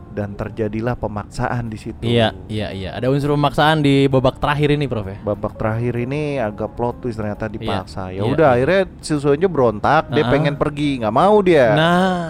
Dan 0.10 0.34
terjadilah 0.34 0.98
pemaksaan 0.98 1.70
di 1.70 1.78
situ. 1.78 2.02
Iya, 2.02 2.34
iya, 2.50 2.74
iya. 2.74 2.90
Ada 2.98 3.14
unsur 3.14 3.38
pemaksaan 3.38 3.86
di 3.86 4.10
babak 4.10 4.42
terakhir 4.42 4.74
ini, 4.74 4.90
Prof 4.90 5.06
ya. 5.06 5.18
Babak 5.22 5.54
terakhir 5.54 5.94
ini 6.02 6.42
agak 6.42 6.74
plot 6.74 7.06
twist 7.06 7.22
ternyata 7.22 7.46
dipaksa. 7.46 8.10
iya, 8.10 8.20
Ya 8.20 8.24
udah 8.26 8.50
iya. 8.52 8.58
akhirnya 8.58 8.82
si 9.06 9.14
berontak, 9.46 10.10
dia 10.10 10.26
Ah. 10.26 10.32
pengen 10.34 10.58
pergi, 10.58 10.98
nggak 11.06 11.14
mau 11.14 11.38
dia. 11.46 11.78
Nah, 11.78 12.26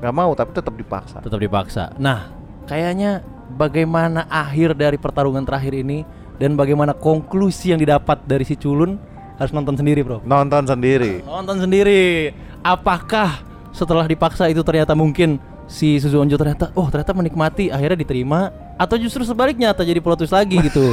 Nggak 0.00 0.14
mau 0.14 0.30
tapi 0.32 0.50
tetap 0.56 0.72
dipaksa. 0.72 1.18
tetap 1.20 1.36
dipaksa. 1.36 1.84
Nah, 2.00 2.37
kayaknya 2.68 3.24
bagaimana 3.56 4.28
akhir 4.28 4.76
dari 4.76 5.00
pertarungan 5.00 5.42
terakhir 5.42 5.72
ini 5.72 6.04
dan 6.36 6.54
bagaimana 6.54 6.92
konklusi 6.92 7.72
yang 7.72 7.80
didapat 7.80 8.22
dari 8.28 8.44
si 8.44 8.54
culun 8.54 9.00
harus 9.40 9.50
nonton 9.54 9.74
sendiri, 9.74 10.04
Bro. 10.04 10.22
Nonton 10.26 10.66
sendiri. 10.68 11.24
Nonton 11.24 11.62
sendiri. 11.64 12.34
Apakah 12.60 13.42
setelah 13.72 14.04
dipaksa 14.04 14.50
itu 14.50 14.60
ternyata 14.66 14.92
mungkin 14.92 15.38
si 15.70 15.96
Suzu 16.02 16.18
Onjo 16.18 16.34
ternyata 16.34 16.74
oh 16.74 16.90
ternyata 16.90 17.14
menikmati 17.14 17.70
akhirnya 17.70 18.02
diterima 18.02 18.50
atau 18.74 18.96
justru 18.98 19.22
sebaliknya 19.22 19.70
atau 19.70 19.86
jadi 19.86 20.02
plot 20.02 20.24
twist 20.24 20.34
lagi 20.34 20.58
gitu. 20.58 20.92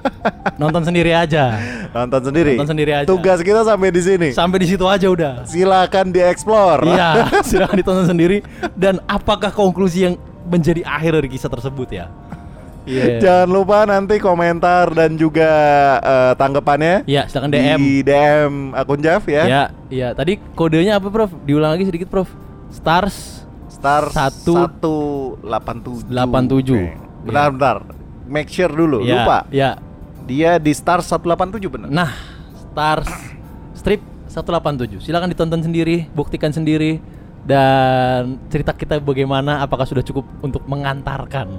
nonton 0.62 0.86
sendiri 0.86 1.10
aja. 1.10 1.58
Nonton 1.90 2.30
sendiri. 2.30 2.54
Nonton 2.54 2.70
sendiri 2.70 2.92
aja. 3.02 3.06
Tugas 3.10 3.42
kita 3.42 3.66
sampai 3.66 3.90
di 3.90 4.02
sini. 4.02 4.28
Sampai 4.30 4.62
di 4.62 4.66
situ 4.70 4.86
aja 4.86 5.10
udah. 5.10 5.42
Silakan 5.42 6.14
dieksplor. 6.14 6.86
Iya, 6.86 7.26
silakan 7.42 7.76
ditonton 7.82 8.06
sendiri 8.06 8.46
dan 8.78 9.02
apakah 9.10 9.50
konklusi 9.50 10.06
yang 10.06 10.14
menjadi 10.44 10.82
akhir 10.82 11.12
dari 11.14 11.28
kisah 11.28 11.48
tersebut 11.48 11.88
ya? 11.88 12.06
Iya. 12.82 13.22
Jangan 13.22 13.48
lupa 13.48 13.86
nanti 13.86 14.18
komentar 14.18 14.90
dan 14.90 15.14
juga 15.14 15.46
eh, 15.98 16.32
tanggapannya 16.34 17.06
Ya, 17.06 17.30
silakan 17.30 17.54
DM. 17.54 17.78
di 17.78 17.92
DM 18.02 18.54
akun 18.74 18.98
Jav 18.98 19.22
ya. 19.24 19.44
Ya, 19.46 19.62
iya. 19.86 20.08
Tadi 20.10 20.42
kodenya 20.52 20.98
apa, 20.98 21.06
Prof? 21.06 21.30
Diulang 21.42 21.70
lagi 21.70 21.86
sedikit, 21.86 22.10
Prof. 22.10 22.26
Stars 22.68 23.46
Star 23.68 24.10
Satu- 24.10 25.38
187. 25.42 26.10
87. 26.10 26.74
Oke. 26.74 26.90
Bentar, 27.22 27.48
bentar. 27.50 27.76
Make 28.26 28.50
sure 28.50 28.70
dulu. 28.70 29.02
Ya, 29.02 29.22
Lupa. 29.22 29.38
Ya. 29.48 29.70
Dia 30.22 30.58
di 30.58 30.70
Star 30.70 30.98
187 30.98 31.66
benar. 31.68 31.86
Nah, 31.86 32.10
Stars 32.64 33.10
Strip 33.74 34.02
187. 34.26 34.98
Silakan 34.98 35.28
ditonton 35.28 35.60
sendiri, 35.60 36.10
buktikan 36.10 36.50
sendiri 36.50 36.98
dan 37.42 38.38
cerita 38.46 38.70
kita 38.70 38.98
bagaimana 38.98 39.60
apakah 39.60 39.82
sudah 39.82 40.02
cukup 40.02 40.24
untuk 40.40 40.62
mengantarkan. 40.66 41.46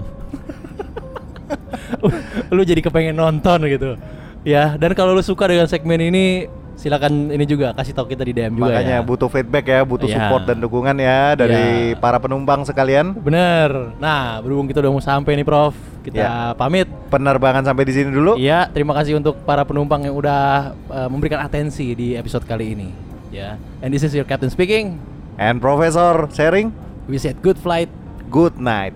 lu 2.55 2.63
jadi 2.63 2.79
kepengen 2.79 3.15
nonton 3.15 3.59
gitu. 3.67 3.99
Ya, 4.43 4.75
dan 4.75 4.91
kalau 4.91 5.15
lu 5.15 5.23
suka 5.23 5.47
dengan 5.47 5.67
segmen 5.71 5.99
ini 6.03 6.51
silakan 6.73 7.31
ini 7.31 7.45
juga 7.45 7.71
kasih 7.71 7.93
tahu 7.95 8.11
kita 8.11 8.25
di 8.25 8.33
DM 8.33 8.59
juga 8.59 8.75
Makanya 8.75 8.97
ya. 8.99 9.05
butuh 9.05 9.29
feedback 9.29 9.65
ya, 9.69 9.79
butuh 9.85 10.09
Iya. 10.09 10.17
support 10.19 10.43
dan 10.49 10.57
dukungan 10.59 10.95
ya 10.99 11.37
dari 11.37 11.93
Iya. 11.93 11.99
para 12.01 12.17
penumpang 12.19 12.65
sekalian. 12.65 13.13
Bener. 13.13 13.93
Nah, 14.01 14.41
berhubung 14.41 14.67
kita 14.67 14.81
udah 14.83 14.91
mau 14.91 14.99
sampai 14.99 15.37
nih, 15.37 15.45
Prof. 15.47 15.77
Kita 16.03 16.17
Ya. 16.19 16.33
pamit. 16.57 16.89
Penerbangan 17.07 17.63
sampai 17.63 17.87
di 17.87 17.93
sini 17.95 18.09
dulu. 18.11 18.35
Iya, 18.35 18.67
terima 18.67 18.91
kasih 18.97 19.15
untuk 19.15 19.39
para 19.47 19.63
penumpang 19.63 20.03
yang 20.03 20.17
udah 20.17 20.73
uh, 20.91 21.07
memberikan 21.07 21.39
atensi 21.39 21.95
di 21.95 22.17
episode 22.19 22.43
kali 22.43 22.75
ini. 22.75 22.89
Ya. 23.31 23.55
And 23.79 23.93
this 23.93 24.03
is 24.03 24.11
your 24.11 24.27
captain 24.27 24.51
speaking. 24.51 25.12
And 25.37 25.61
Professor 25.61 26.27
sharing, 26.33 26.73
We 27.07 27.17
said 27.17 27.41
good 27.41 27.57
flight. 27.57 27.89
good 28.31 28.57
night. 28.57 28.93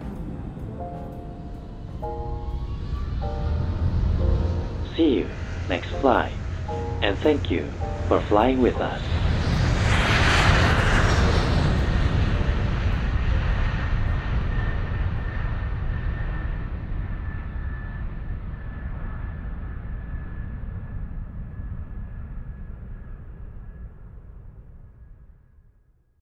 See 4.95 5.21
you 5.21 5.27
next 5.69 5.89
flight. 6.01 6.31
And 7.03 7.17
thank 7.19 7.51
you 7.51 7.69
for 8.07 8.19
flying 8.21 8.61
with 8.61 8.77
us. 8.81 9.01